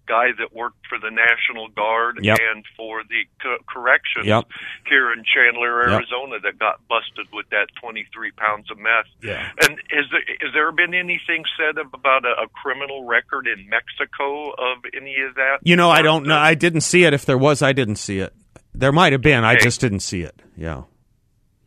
guy 0.06 0.32
that 0.38 0.54
worked 0.54 0.86
for 0.88 0.98
the 0.98 1.10
National 1.10 1.68
Guard 1.68 2.18
Yep. 2.22 2.38
and 2.54 2.64
for 2.76 3.02
the 3.04 3.24
co- 3.42 3.58
corrections 3.68 4.26
Yep. 4.26 4.44
here 4.86 5.12
in 5.12 5.24
Chandler, 5.24 5.88
Yep. 5.88 6.00
Arizona, 6.00 6.40
that 6.42 6.58
got 6.58 6.86
busted 6.88 7.26
with 7.32 7.48
that 7.50 7.66
23 7.80 8.30
pounds 8.32 8.70
of 8.70 8.78
meth. 8.78 9.06
Yeah. 9.22 9.48
And 9.62 9.78
is 9.90 10.06
there 10.10 10.22
has 10.40 10.52
there 10.52 10.72
been 10.72 10.94
anything 10.94 11.44
said 11.56 11.78
about 11.78 12.24
a, 12.24 12.44
a 12.44 12.48
criminal 12.62 13.04
record 13.04 13.46
in 13.46 13.68
Mexico 13.68 14.50
of 14.50 14.78
any 14.96 15.16
of 15.28 15.34
that? 15.36 15.58
You 15.62 15.76
know, 15.76 15.90
I 15.90 16.02
don't 16.02 16.26
know. 16.26 16.36
I 16.36 16.54
didn't 16.54 16.82
see 16.82 17.04
it. 17.04 17.12
If 17.14 17.24
there 17.26 17.38
was, 17.38 17.62
I 17.62 17.72
didn't 17.72 17.96
see 17.96 18.18
it. 18.18 18.32
There 18.74 18.92
might 18.92 19.12
have 19.12 19.22
been. 19.22 19.44
I 19.44 19.56
just 19.56 19.80
didn't 19.80 20.00
see 20.00 20.22
it. 20.22 20.34
Yeah. 20.56 20.82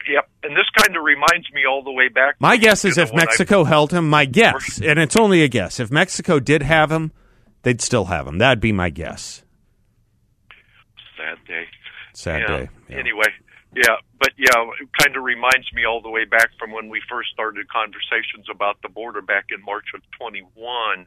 Yep. 0.09 0.29
And 0.43 0.55
this 0.55 0.65
kind 0.77 0.95
of 0.95 1.03
reminds 1.03 1.51
me 1.53 1.65
all 1.69 1.83
the 1.83 1.91
way 1.91 2.07
back. 2.07 2.35
My 2.39 2.55
guess 2.57 2.85
is 2.85 2.97
if 2.97 3.11
when 3.11 3.21
I- 3.21 3.25
Mexico 3.25 3.63
held 3.65 3.91
him, 3.91 4.09
my 4.09 4.23
guess, 4.25 4.79
and 4.81 4.99
it's 4.99 5.17
only 5.17 5.43
a 5.43 5.47
guess, 5.49 5.79
if 5.81 5.91
Mexico 5.91 6.39
did 6.39 6.61
have 6.63 6.91
him, 6.91 7.11
they'd 7.63 7.81
still 7.81 8.05
have 8.05 8.27
him. 8.27 8.37
That'd 8.37 8.59
be 8.61 8.71
my 8.71 8.89
guess. 8.89 9.43
sad 11.17 11.37
day. 11.47 11.65
Sad 12.13 12.41
yeah. 12.41 12.47
day. 12.47 12.69
Yeah. 12.89 12.97
Anyway, 12.97 13.27
yeah, 13.75 13.97
but 14.19 14.31
yeah, 14.37 14.65
it 14.81 14.89
kind 14.97 15.15
of 15.15 15.23
reminds 15.23 15.71
me 15.73 15.85
all 15.85 16.01
the 16.01 16.09
way 16.09 16.25
back 16.25 16.49
from 16.57 16.71
when 16.71 16.89
we 16.89 17.01
first 17.09 17.29
started 17.31 17.67
conversations 17.69 18.47
about 18.49 18.81
the 18.81 18.89
border 18.89 19.21
back 19.21 19.45
in 19.51 19.63
March 19.63 19.85
of 19.93 20.01
21 20.17 21.05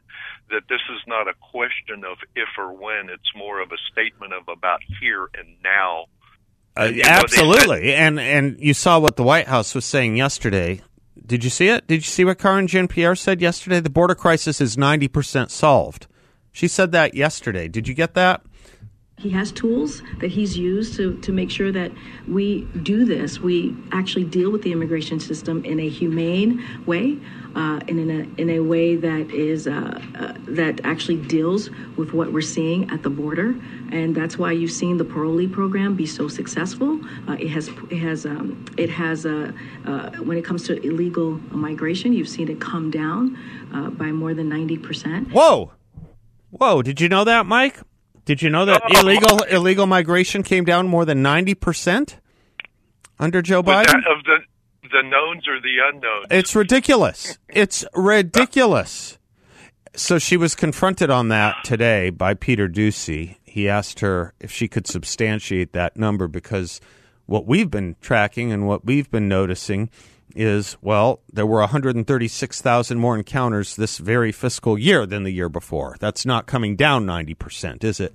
that 0.49 0.61
this 0.69 0.79
is 0.93 1.01
not 1.07 1.27
a 1.27 1.33
question 1.51 2.05
of 2.05 2.17
if 2.35 2.47
or 2.57 2.71
when, 2.71 3.09
it's 3.09 3.31
more 3.35 3.61
of 3.61 3.71
a 3.71 3.77
statement 3.91 4.33
of 4.33 4.47
about 4.47 4.79
here 5.01 5.29
and 5.37 5.57
now. 5.63 6.05
Uh, 6.77 6.91
absolutely, 7.03 7.93
and 7.93 8.17
and 8.19 8.57
you 8.59 8.73
saw 8.73 8.97
what 8.97 9.17
the 9.17 9.23
White 9.23 9.47
House 9.47 9.75
was 9.75 9.83
saying 9.83 10.15
yesterday. 10.15 10.81
Did 11.25 11.43
you 11.43 11.49
see 11.49 11.67
it? 11.67 11.87
Did 11.87 11.95
you 11.95 12.01
see 12.09 12.23
what 12.23 12.37
Karine 12.39 12.67
Jean 12.67 12.87
Pierre 12.87 13.15
said 13.15 13.41
yesterday? 13.41 13.81
The 13.81 13.89
border 13.89 14.15
crisis 14.15 14.61
is 14.61 14.77
ninety 14.77 15.09
percent 15.09 15.51
solved. 15.51 16.07
She 16.51 16.67
said 16.67 16.91
that 16.91 17.13
yesterday. 17.13 17.67
Did 17.67 17.87
you 17.87 17.93
get 17.93 18.13
that? 18.15 18.41
He 19.17 19.29
has 19.29 19.51
tools 19.51 20.01
that 20.19 20.31
he's 20.31 20.57
used 20.57 20.95
to, 20.95 21.15
to 21.19 21.31
make 21.31 21.51
sure 21.51 21.71
that 21.71 21.91
we 22.27 22.63
do 22.81 23.05
this. 23.05 23.39
We 23.39 23.77
actually 23.91 24.23
deal 24.23 24.49
with 24.51 24.63
the 24.63 24.71
immigration 24.71 25.19
system 25.19 25.63
in 25.63 25.79
a 25.79 25.87
humane 25.87 26.65
way, 26.87 27.19
uh, 27.55 27.81
and 27.87 27.99
in 27.99 28.09
a 28.09 28.41
in 28.41 28.49
a 28.49 28.61
way 28.61 28.95
that 28.95 29.29
is 29.29 29.67
uh, 29.67 30.01
uh, 30.17 30.33
that 30.47 30.81
actually 30.83 31.17
deals 31.17 31.69
with 31.97 32.13
what 32.13 32.33
we're 32.33 32.41
seeing 32.41 32.89
at 32.89 33.03
the 33.03 33.11
border. 33.11 33.53
And 33.91 34.15
that's 34.15 34.39
why 34.39 34.53
you've 34.53 34.71
seen 34.71 34.97
the 34.97 35.05
parolee 35.05 35.51
program 35.51 35.95
be 35.95 36.07
so 36.07 36.27
successful. 36.27 36.99
Uh, 37.27 37.33
it 37.33 37.49
has 37.49 37.67
it 37.91 37.99
has 37.99 38.25
um, 38.25 38.65
it 38.75 38.89
has 38.89 39.27
uh, 39.27 39.51
uh, 39.85 40.09
when 40.23 40.35
it 40.35 40.43
comes 40.43 40.63
to 40.63 40.81
illegal 40.81 41.33
migration, 41.51 42.11
you've 42.13 42.29
seen 42.29 42.49
it 42.49 42.59
come 42.59 42.89
down 42.89 43.37
by 43.99 44.11
more 44.11 44.33
than 44.33 44.49
ninety 44.49 44.77
percent. 44.77 45.29
Whoa, 45.29 45.71
whoa! 46.51 46.81
Did 46.81 47.01
you 47.01 47.09
know 47.09 47.23
that, 47.23 47.45
Mike? 47.45 47.79
Did 48.25 48.41
you 48.41 48.49
know 48.49 48.65
that 48.65 48.81
oh. 48.85 48.99
illegal 48.99 49.39
illegal 49.43 49.87
migration 49.87 50.43
came 50.43 50.63
down 50.63 50.87
more 50.87 51.05
than 51.05 51.21
ninety 51.21 51.55
percent 51.55 52.17
under 53.19 53.41
Joe 53.41 53.63
Biden? 53.63 53.95
of 53.95 54.23
the 54.23 54.37
the 54.83 55.03
knowns 55.03 55.47
or 55.47 55.59
the 55.59 55.77
unknowns? 55.91 56.27
It's 56.29 56.55
ridiculous. 56.55 57.37
It's 57.49 57.85
ridiculous. 57.93 59.17
So 59.95 60.19
she 60.19 60.37
was 60.37 60.55
confronted 60.55 61.09
on 61.09 61.27
that 61.29 61.63
today 61.65 62.09
by 62.11 62.33
Peter 62.33 62.69
Doocy. 62.69 63.37
He 63.43 63.67
asked 63.67 63.99
her 63.99 64.33
if 64.39 64.49
she 64.49 64.69
could 64.69 64.87
substantiate 64.87 65.73
that 65.73 65.97
number 65.97 66.29
because 66.29 66.79
what 67.25 67.45
we've 67.45 67.69
been 67.69 67.97
tracking 67.99 68.51
and 68.51 68.67
what 68.67 68.85
we've 68.85 69.11
been 69.11 69.27
noticing 69.27 69.89
is 70.35 70.77
well, 70.81 71.21
there 71.31 71.45
were 71.45 71.59
136,000 71.59 72.97
more 72.99 73.15
encounters 73.15 73.75
this 73.75 73.97
very 73.97 74.31
fiscal 74.31 74.77
year 74.77 75.05
than 75.05 75.23
the 75.23 75.31
year 75.31 75.49
before. 75.49 75.97
That's 75.99 76.25
not 76.25 76.47
coming 76.47 76.75
down 76.75 77.05
90%, 77.05 77.83
is 77.83 77.99
it? 77.99 78.13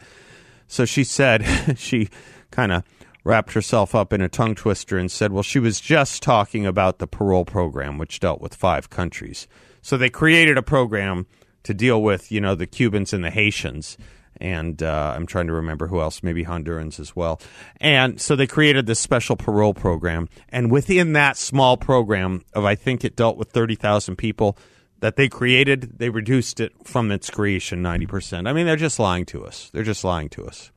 So 0.68 0.84
she 0.84 1.04
said, 1.04 1.44
she 1.76 2.08
kind 2.50 2.72
of 2.72 2.84
wrapped 3.24 3.52
herself 3.54 3.94
up 3.94 4.12
in 4.12 4.20
a 4.20 4.28
tongue 4.28 4.54
twister 4.54 4.96
and 4.96 5.10
said, 5.10 5.32
well, 5.32 5.42
she 5.42 5.58
was 5.58 5.80
just 5.80 6.22
talking 6.22 6.64
about 6.64 6.98
the 6.98 7.08
parole 7.08 7.44
program, 7.44 7.98
which 7.98 8.20
dealt 8.20 8.40
with 8.40 8.54
five 8.54 8.88
countries. 8.88 9.48
So 9.82 9.96
they 9.96 10.10
created 10.10 10.56
a 10.56 10.62
program 10.62 11.26
to 11.64 11.74
deal 11.74 12.00
with, 12.02 12.30
you 12.30 12.40
know, 12.40 12.54
the 12.54 12.66
Cubans 12.66 13.12
and 13.12 13.24
the 13.24 13.30
Haitians 13.30 13.98
and 14.40 14.82
uh, 14.82 15.14
I'm 15.16 15.26
trying 15.26 15.46
to 15.46 15.52
remember 15.52 15.86
who 15.86 16.00
else, 16.00 16.22
maybe 16.22 16.44
Hondurans 16.44 17.00
as 17.00 17.14
well. 17.14 17.40
And 17.80 18.20
so 18.20 18.36
they 18.36 18.46
created 18.46 18.86
this 18.86 19.00
special 19.00 19.36
parole 19.36 19.74
program, 19.74 20.28
and 20.48 20.70
within 20.70 21.12
that 21.14 21.36
small 21.36 21.76
program 21.76 22.44
of 22.52 22.64
I 22.64 22.74
think 22.74 23.04
it 23.04 23.16
dealt 23.16 23.36
with 23.36 23.50
thirty 23.50 23.74
thousand 23.74 24.16
people 24.16 24.56
that 25.00 25.16
they 25.16 25.28
created, 25.28 25.98
they 25.98 26.08
reduced 26.08 26.58
it 26.60 26.72
from 26.84 27.10
its 27.10 27.30
creation 27.30 27.82
ninety 27.82 28.06
percent. 28.06 28.48
I 28.48 28.52
mean, 28.52 28.66
they're 28.66 28.76
just 28.76 28.98
lying 28.98 29.26
to 29.26 29.44
us. 29.44 29.70
They're 29.72 29.82
just 29.82 30.04
lying 30.04 30.28
to 30.30 30.46
us. 30.46 30.70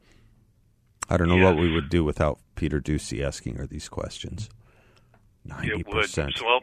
I 1.10 1.18
don't 1.18 1.28
know 1.28 1.38
yeah. 1.38 1.46
what 1.46 1.58
we 1.58 1.72
would 1.74 1.90
do 1.90 2.04
without 2.04 2.40
Peter 2.56 2.80
Doocy 2.80 3.26
asking 3.26 3.56
her 3.56 3.66
these 3.66 3.90
questions. 3.90 4.50
Ninety 5.44 5.84
percent. 5.84 6.42
Well, 6.44 6.62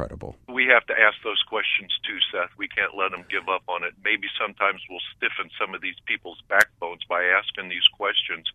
incredible. 0.00 0.36
We 0.48 0.66
have 0.72 0.86
to 0.86 0.94
ask 0.94 1.16
those 1.22 1.42
questions 1.48 1.92
too, 2.06 2.16
Seth. 2.32 2.50
We 2.56 2.68
can't 2.68 2.96
let 2.96 3.10
them 3.10 3.24
give 3.30 3.48
up 3.48 3.62
on 3.68 3.84
it. 3.84 3.92
Maybe 4.02 4.28
sometimes 4.40 4.80
we'll 4.88 5.04
stiffen 5.16 5.50
some 5.60 5.74
of 5.74 5.82
these 5.82 5.96
people's 6.06 6.40
backbones 6.48 7.04
by 7.08 7.22
asking 7.24 7.68
these 7.68 7.84
questions, 7.92 8.46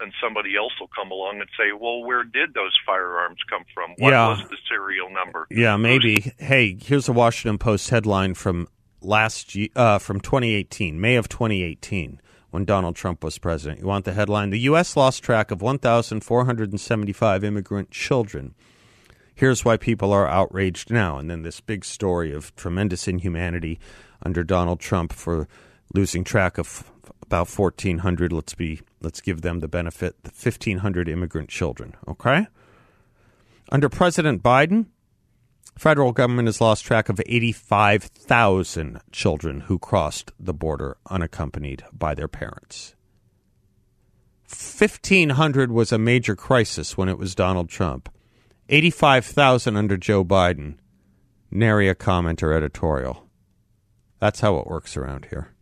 and 0.00 0.12
somebody 0.22 0.56
else 0.56 0.72
will 0.80 0.88
come 0.88 1.10
along 1.10 1.40
and 1.40 1.50
say, 1.58 1.72
"Well, 1.72 2.02
where 2.02 2.24
did 2.24 2.54
those 2.54 2.72
firearms 2.86 3.38
come 3.48 3.64
from? 3.74 3.90
What 3.98 4.10
yeah. 4.10 4.28
was 4.28 4.48
the 4.48 4.56
serial 4.68 5.10
number?" 5.10 5.46
Yeah, 5.50 5.76
maybe. 5.76 6.32
hey, 6.38 6.76
here's 6.80 7.08
a 7.08 7.12
Washington 7.12 7.58
Post 7.58 7.90
headline 7.90 8.34
from 8.34 8.68
last 9.00 9.56
uh, 9.76 9.98
from 9.98 10.20
2018, 10.20 11.00
May 11.00 11.16
of 11.16 11.28
2018 11.28 12.20
when 12.50 12.64
Donald 12.64 12.96
Trump 12.96 13.24
was 13.24 13.36
president. 13.36 13.80
You 13.80 13.86
want 13.88 14.04
the 14.04 14.12
headline? 14.12 14.50
The 14.50 14.60
U.S. 14.70 14.96
lost 14.96 15.24
track 15.24 15.50
of 15.50 15.60
1,475 15.60 17.44
immigrant 17.44 17.90
children 17.90 18.54
here's 19.34 19.64
why 19.64 19.76
people 19.76 20.12
are 20.12 20.28
outraged 20.28 20.90
now. 20.90 21.18
And 21.18 21.30
then 21.30 21.42
this 21.42 21.60
big 21.60 21.84
story 21.84 22.32
of 22.32 22.54
tremendous 22.56 23.08
inhumanity 23.08 23.78
under 24.22 24.42
Donald 24.42 24.80
Trump 24.80 25.12
for 25.12 25.48
losing 25.92 26.24
track 26.24 26.58
of 26.58 26.90
about 27.22 27.48
1,400. 27.48 28.32
Let's 28.32 28.54
be 28.54 28.80
let's 29.00 29.20
give 29.20 29.42
them 29.42 29.60
the 29.60 29.68
benefit. 29.68 30.22
The 30.22 30.30
1,500 30.30 31.08
immigrant 31.08 31.48
children. 31.48 31.94
Okay. 32.06 32.46
Under 33.72 33.88
President 33.88 34.42
Biden, 34.42 34.86
federal 35.76 36.12
government 36.12 36.48
has 36.48 36.60
lost 36.60 36.84
track 36.84 37.08
of 37.08 37.20
85,000 37.24 39.00
children 39.10 39.60
who 39.60 39.78
crossed 39.78 40.32
the 40.38 40.54
border 40.54 40.96
unaccompanied 41.10 41.82
by 41.92 42.14
their 42.14 42.28
parents. 42.28 42.94
1,500 44.46 45.72
was 45.72 45.90
a 45.90 45.98
major 45.98 46.36
crisis 46.36 46.96
when 46.96 47.08
it 47.08 47.18
was 47.18 47.34
Donald 47.34 47.68
Trump. 47.68 48.08
85,000 48.68 49.76
under 49.76 49.96
Joe 49.96 50.24
Biden. 50.24 50.76
Nary 51.50 51.88
a 51.88 51.94
comment 51.94 52.42
or 52.42 52.52
editorial. 52.52 53.28
That's 54.18 54.40
how 54.40 54.56
it 54.56 54.66
works 54.66 54.96
around 54.96 55.26
here. 55.26 55.54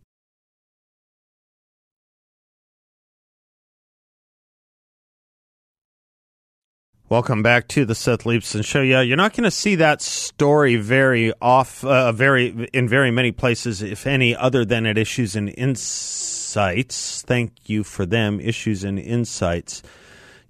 Welcome 7.09 7.43
back 7.43 7.67
to 7.67 7.85
the 7.85 7.93
Seth 7.93 8.23
Leibsohn 8.23 8.65
Show. 8.65 8.81
Yeah, 8.81 9.01
you're 9.01 9.17
not 9.17 9.33
going 9.33 9.43
to 9.43 9.51
see 9.51 9.75
that 9.75 10.01
story 10.01 10.77
very 10.77 11.31
off, 11.39 11.83
uh, 11.83 12.11
very 12.11 12.67
in 12.73 12.89
very 12.89 13.11
many 13.11 13.31
places, 13.31 13.83
if 13.83 14.07
any, 14.07 14.35
other 14.35 14.65
than 14.65 14.87
at 14.87 14.97
Issues 14.97 15.35
and 15.35 15.49
Insights. 15.49 17.21
Thank 17.21 17.69
you 17.69 17.83
for 17.83 18.07
them, 18.07 18.39
Issues 18.39 18.83
and 18.83 18.97
Insights. 18.97 19.83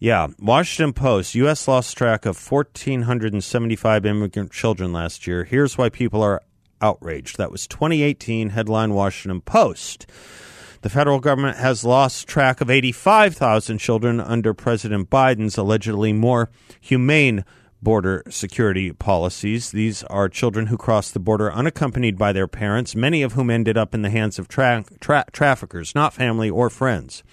Yeah, 0.04 0.28
Washington 0.38 0.92
Post. 0.92 1.34
U.S. 1.36 1.66
lost 1.66 1.96
track 1.96 2.26
of 2.26 2.52
1,475 2.52 4.06
immigrant 4.06 4.52
children 4.52 4.92
last 4.92 5.26
year. 5.26 5.46
Here's 5.46 5.78
why 5.78 5.88
people 5.88 6.22
are 6.22 6.42
outraged. 6.82 7.38
That 7.38 7.54
was 7.54 7.68
2018 7.68 8.50
headline 8.50 8.94
Washington 8.96 9.40
Post. 9.40 10.06
The 10.82 10.90
federal 10.90 11.22
government 11.22 11.56
has 11.56 11.86
lost 11.86 12.28
track 12.28 12.60
of 12.60 12.70
85,000 12.70 13.78
children 13.78 14.20
under 14.20 14.54
President 14.54 15.10
Biden's 15.10 15.58
allegedly 15.58 16.12
more 16.12 16.50
humane 16.82 17.46
border 17.82 18.24
security 18.30 18.92
policies. 18.92 19.72
These 19.72 20.04
are 20.04 20.28
children 20.28 20.66
who 20.66 20.76
crossed 20.76 21.14
the 21.14 21.22
border 21.22 21.50
unaccompanied 21.50 22.18
by 22.18 22.34
their 22.34 22.50
parents, 22.50 22.94
many 22.94 23.24
of 23.24 23.34
whom 23.34 23.50
ended 23.50 23.78
up 23.78 23.96
in 23.96 24.02
the 24.02 24.10
hands 24.10 24.38
of 24.38 24.50
tra- 24.50 24.84
tra- 25.00 25.28
traffickers, 25.32 25.96
not 25.96 26.14
family 26.14 26.50
or 26.50 26.70
friends. 26.70 27.24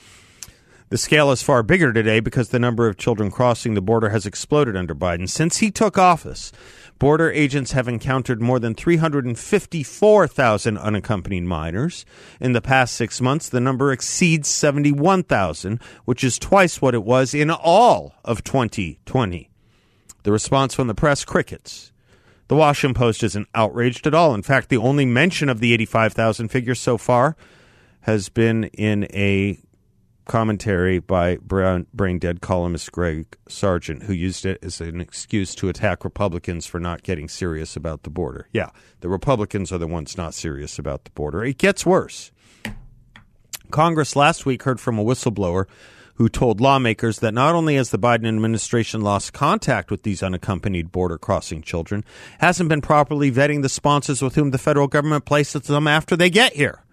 The 0.91 0.99
scale 0.99 1.31
is 1.31 1.41
far 1.41 1.63
bigger 1.63 1.93
today 1.93 2.19
because 2.19 2.49
the 2.49 2.59
number 2.59 2.89
of 2.89 2.97
children 2.97 3.31
crossing 3.31 3.75
the 3.75 3.81
border 3.81 4.09
has 4.09 4.27
exploded 4.27 4.77
under 4.77 4.93
Biden. 4.93 5.29
Since 5.29 5.59
he 5.59 5.71
took 5.71 5.97
office, 5.97 6.51
border 6.99 7.31
agents 7.31 7.71
have 7.71 7.87
encountered 7.87 8.43
more 8.43 8.59
than 8.59 8.75
354,000 8.75 10.77
unaccompanied 10.77 11.45
minors. 11.45 12.05
In 12.41 12.55
the 12.55 12.61
past 12.61 12.97
six 12.97 13.21
months, 13.21 13.49
the 13.49 13.61
number 13.61 13.93
exceeds 13.93 14.49
71,000, 14.49 15.81
which 16.07 16.25
is 16.25 16.41
twice 16.41 16.83
what 16.83 16.97
it 16.97 17.05
was 17.05 17.35
in 17.35 17.53
all 17.53 18.17
of 18.25 18.43
2020. 18.43 19.49
The 20.25 20.33
response 20.33 20.75
from 20.75 20.89
the 20.89 20.95
press 20.95 21.25
crickets. 21.25 21.93
The 22.49 22.57
Washington 22.57 22.95
Post 22.95 23.23
isn't 23.23 23.47
outraged 23.55 24.09
at 24.09 24.15
all. 24.15 24.35
In 24.35 24.43
fact, 24.43 24.69
the 24.69 24.79
only 24.79 25.05
mention 25.05 25.49
of 25.49 25.61
the 25.61 25.73
85,000 25.73 26.49
figure 26.49 26.75
so 26.75 26.99
far 26.99 27.37
has 28.01 28.29
been 28.29 28.65
in 28.65 29.05
a 29.13 29.61
commentary 30.31 31.01
by 31.01 31.37
brain 31.39 32.19
dead 32.21 32.41
columnist 32.41 32.93
Greg 32.93 33.37
Sargent, 33.49 34.05
who 34.05 34.13
used 34.13 34.47
it 34.47 34.61
as 34.63 34.81
an 34.81 35.01
excuse 35.01 35.57
to 35.57 35.69
attack 35.69 36.05
Republicans 36.05 36.67
for 36.67 36.79
not 36.79 37.03
getting 37.03 37.29
serious 37.29 37.75
about 37.75 38.05
the 38.05 38.11
border. 38.11 38.47
Yeah, 38.53 38.71
the 39.01 39.09
Republicans 39.09 39.73
are 39.73 39.79
the 39.79 39.89
ones 39.89 40.17
not 40.17 40.33
serious 40.33 40.79
about 40.79 41.03
the 41.03 41.11
border. 41.11 41.45
It 41.45 41.59
gets 41.59 41.85
worse. 41.85 42.31
Congress 43.73 44.15
last 44.15 44.47
week 44.47 44.63
heard 44.63 44.79
from 44.79 45.01
a 45.01 45.05
whistleblower 45.05 45.65
who 46.15 46.29
told 46.29 46.61
lawmakers 46.61 47.19
that 47.19 47.35
not 47.35 47.57
only 47.57 47.75
has 47.75 47.91
the 47.91 47.99
Biden 47.99 48.29
administration 48.29 49.01
lost 49.01 49.33
contact 49.33 49.91
with 49.91 50.05
these 50.05 50.23
unaccompanied 50.23 50.93
border 50.93 51.19
crossing 51.19 51.61
children, 51.61 52.05
hasn't 52.39 52.69
been 52.69 52.81
properly 52.81 53.33
vetting 53.33 53.63
the 53.63 53.69
sponsors 53.69 54.23
with 54.23 54.37
whom 54.37 54.53
the 54.53 54.59
federal 54.59 54.87
government 54.87 55.25
places 55.25 55.63
them 55.63 55.89
after 55.89 56.17
they 56.17 56.31
get 56.31 56.53
here. 56.53 56.85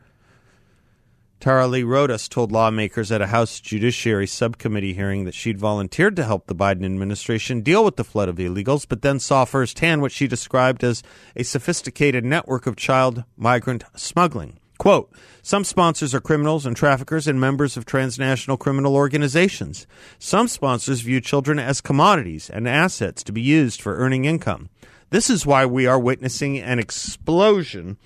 Tara 1.40 1.68
Lee 1.68 1.84
Rodas 1.84 2.28
told 2.28 2.52
lawmakers 2.52 3.12
at 3.12 3.22
a 3.22 3.28
House 3.28 3.60
Judiciary 3.60 4.26
Subcommittee 4.26 4.96
hearing 4.96 5.26
that 5.26 5.36
she'd 5.36 5.60
volunteered 5.60 6.16
to 6.16 6.24
help 6.24 6.48
the 6.48 6.56
Biden 6.56 6.84
administration 6.84 7.62
deal 7.62 7.86
with 7.86 7.96
the 7.96 8.04
flood 8.04 8.28
of 8.28 8.38
illegals, 8.38 8.88
but 8.90 9.04
then 9.04 9.20
saw 9.20 9.46
firsthand 9.46 10.02
what 10.02 10.12
she 10.12 10.28
described 10.28 10.84
as 10.84 11.04
a 11.36 11.44
sophisticated 11.44 12.26
network 12.26 12.66
of 12.66 12.76
child 12.76 13.24
migrant 13.38 13.84
smuggling. 13.96 14.58
Quote 14.80 15.14
Some 15.44 15.64
sponsors 15.64 16.16
are 16.16 16.20
criminals 16.20 16.66
and 16.66 16.76
traffickers 16.76 17.28
and 17.28 17.40
members 17.40 17.78
of 17.78 17.86
transnational 17.86 18.58
criminal 18.58 18.96
organizations. 18.96 19.86
Some 20.18 20.48
sponsors 20.48 21.02
view 21.02 21.22
children 21.22 21.60
as 21.60 21.82
commodities 21.82 22.50
and 22.50 22.68
assets 22.68 23.24
to 23.24 23.32
be 23.32 23.42
used 23.42 23.80
for 23.80 23.98
earning 23.98 24.26
income. 24.26 24.70
This 25.12 25.30
is 25.30 25.46
why 25.46 25.68
we 25.68 25.86
are 25.86 26.00
witnessing 26.00 26.58
an 26.58 26.80
explosion 26.80 27.98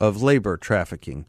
of 0.00 0.22
labor 0.22 0.56
trafficking. 0.56 1.26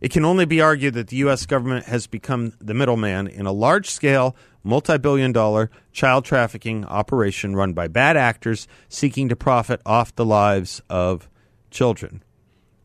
It 0.00 0.10
can 0.10 0.24
only 0.24 0.44
be 0.44 0.60
argued 0.60 0.94
that 0.94 1.08
the 1.08 1.16
U.S. 1.16 1.46
government 1.46 1.86
has 1.86 2.06
become 2.06 2.52
the 2.60 2.74
middleman 2.74 3.26
in 3.26 3.46
a 3.46 3.52
large 3.52 3.88
scale, 3.90 4.36
multi 4.62 4.98
billion 4.98 5.32
dollar 5.32 5.70
child 5.92 6.24
trafficking 6.24 6.84
operation 6.84 7.56
run 7.56 7.72
by 7.72 7.88
bad 7.88 8.16
actors 8.16 8.68
seeking 8.88 9.28
to 9.28 9.36
profit 9.36 9.80
off 9.86 10.14
the 10.14 10.24
lives 10.24 10.82
of 10.88 11.28
children. 11.70 12.22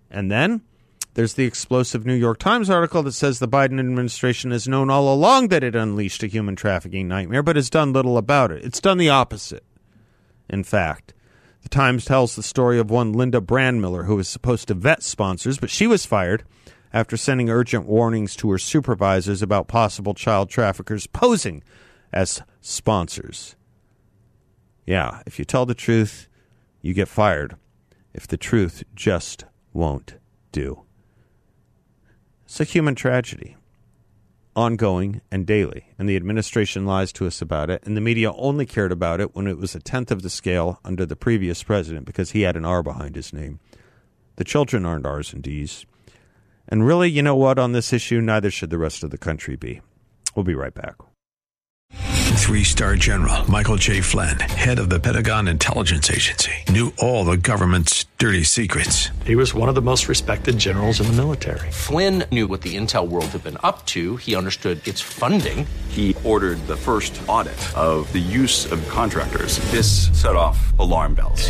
And 0.10 0.32
then 0.32 0.62
there's 1.16 1.36
the 1.36 1.45
explosive 1.45 2.06
New 2.06 2.16
York 2.16 2.39
Times 2.39 2.70
article 2.70 3.04
that 3.04 3.12
says 3.12 3.39
the 3.39 3.47
Biden 3.47 3.80
administration 3.80 4.51
has 4.51 4.68
known 4.68 4.89
all 4.89 5.14
along 5.14 5.49
that 5.49 5.64
it 5.64 5.76
unleashed 5.76 6.24
a 6.24 6.28
human 6.28 6.56
trafficking 6.56 7.08
nightmare, 7.08 7.43
but 7.43 7.56
has 7.56 7.70
done 7.70 7.93
little 7.93 8.18
about 8.18 8.51
it. 8.51 8.64
It's 8.66 8.82
done 8.82 8.97
the 8.97 9.10
opposite, 9.10 9.64
in 10.49 10.64
fact. 10.64 11.14
The 11.62 11.70
Times 11.70 12.04
tells 12.04 12.36
the 12.36 12.43
story 12.43 12.78
of 12.78 12.89
one 12.89 13.14
Linda 13.14 13.39
Brandmiller 13.39 14.06
who 14.06 14.18
was 14.18 14.28
supposed 14.28 14.68
to 14.68 14.74
vet 14.74 15.01
sponsors, 15.01 15.58
but 15.58 15.70
she 15.70 15.88
was 15.88 16.06
fired 16.06 16.43
after 16.94 17.18
sending 17.18 17.50
urgent 17.50 17.86
warnings 17.86 18.36
to 18.36 18.52
her 18.52 18.58
supervisors 18.58 19.41
about 19.41 19.68
possible 19.68 20.14
child 20.14 20.50
traffickers 20.50 21.08
posing 21.08 21.64
as 22.14 22.41
sponsors. 22.62 23.56
Yeah, 24.86 25.22
if 25.26 25.39
you 25.39 25.46
tell 25.46 25.66
the 25.66 25.74
truth, 25.74 26.28
you 26.82 26.94
get 26.94 27.08
fired. 27.08 27.56
If 28.14 28.28
the 28.28 28.38
truth 28.38 28.84
just 28.94 29.46
won't 29.74 30.16
do. 30.52 30.84
It's 32.46 32.60
a 32.60 32.66
human 32.66 32.94
tragedy, 32.94 33.56
ongoing 34.56 35.22
and 35.32 35.48
daily, 35.48 35.88
and 35.98 36.08
the 36.08 36.16
administration 36.16 36.86
lies 36.86 37.12
to 37.14 37.26
us 37.26 37.41
about 37.41 37.72
it, 37.72 37.82
and 37.84 37.98
the 37.98 38.02
media 38.02 38.32
only 38.34 38.68
cared 38.68 38.91
about 38.91 39.20
it 39.20 39.36
when 39.36 39.48
it 39.48 39.58
was 39.58 39.74
a 39.74 39.80
tenth 39.80 40.12
of 40.12 40.22
the 40.22 40.30
scale 40.30 40.80
under 40.86 41.06
the 41.06 41.16
previous 41.16 41.64
president 41.64 42.06
because 42.06 42.32
he 42.32 42.41
had 42.41 42.56
an 42.56 42.66
R 42.66 42.84
behind 42.84 43.16
his 43.16 43.34
name. 43.34 43.60
The 44.36 44.44
children 44.44 44.86
aren't 44.86 45.08
R's 45.08 45.34
and 45.34 45.41
D's. 45.41 45.88
And 46.68 46.86
really, 46.86 47.09
you 47.09 47.22
know 47.22 47.36
what, 47.36 47.59
on 47.59 47.72
this 47.72 47.93
issue, 47.93 48.22
neither 48.22 48.49
should 48.49 48.70
the 48.70 48.78
rest 48.78 49.03
of 49.03 49.09
the 49.09 49.18
country 49.18 49.55
be. 49.55 49.82
We'll 50.36 50.43
be 50.45 50.55
right 50.55 50.74
back. 50.74 50.95
Three 52.43 52.66
star 52.66 52.95
general 52.95 53.49
Michael 53.49 53.78
J. 53.78 54.01
Flynn, 54.01 54.38
head 54.39 54.78
of 54.78 54.89
the 54.89 54.99
Pentagon 54.99 55.47
Intelligence 55.47 56.11
Agency, 56.11 56.51
knew 56.70 56.91
all 56.99 57.24
the 57.24 57.38
government's 57.38 58.05
dirty 58.18 58.43
secrets. 58.43 59.09
He 59.26 59.36
was 59.36 59.53
one 59.53 59.70
of 59.70 59.76
the 59.76 59.82
most 59.82 60.09
respected 60.09 60.57
generals 60.57 60.99
in 60.99 61.07
the 61.07 61.14
military. 61.14 61.72
Flynn 61.72 62.26
knew 62.32 62.47
what 62.47 62.61
the 62.61 62.76
intel 62.76 63.07
world 63.07 63.28
had 63.28 63.43
been 63.45 63.57
up 63.64 63.86
to. 63.88 64.18
He 64.18 64.36
understood 64.36 64.86
its 64.86 64.99
funding. 64.99 65.66
He 65.88 66.16
ordered 66.26 66.57
the 66.68 66.76
first 66.76 67.20
audit 67.28 67.57
of 67.78 68.11
the 68.11 68.20
use 68.20 68.70
of 68.70 68.88
contractors. 68.89 69.59
This 69.72 70.09
set 70.11 70.36
off 70.36 70.78
alarm 70.80 71.14
bells. 71.14 71.49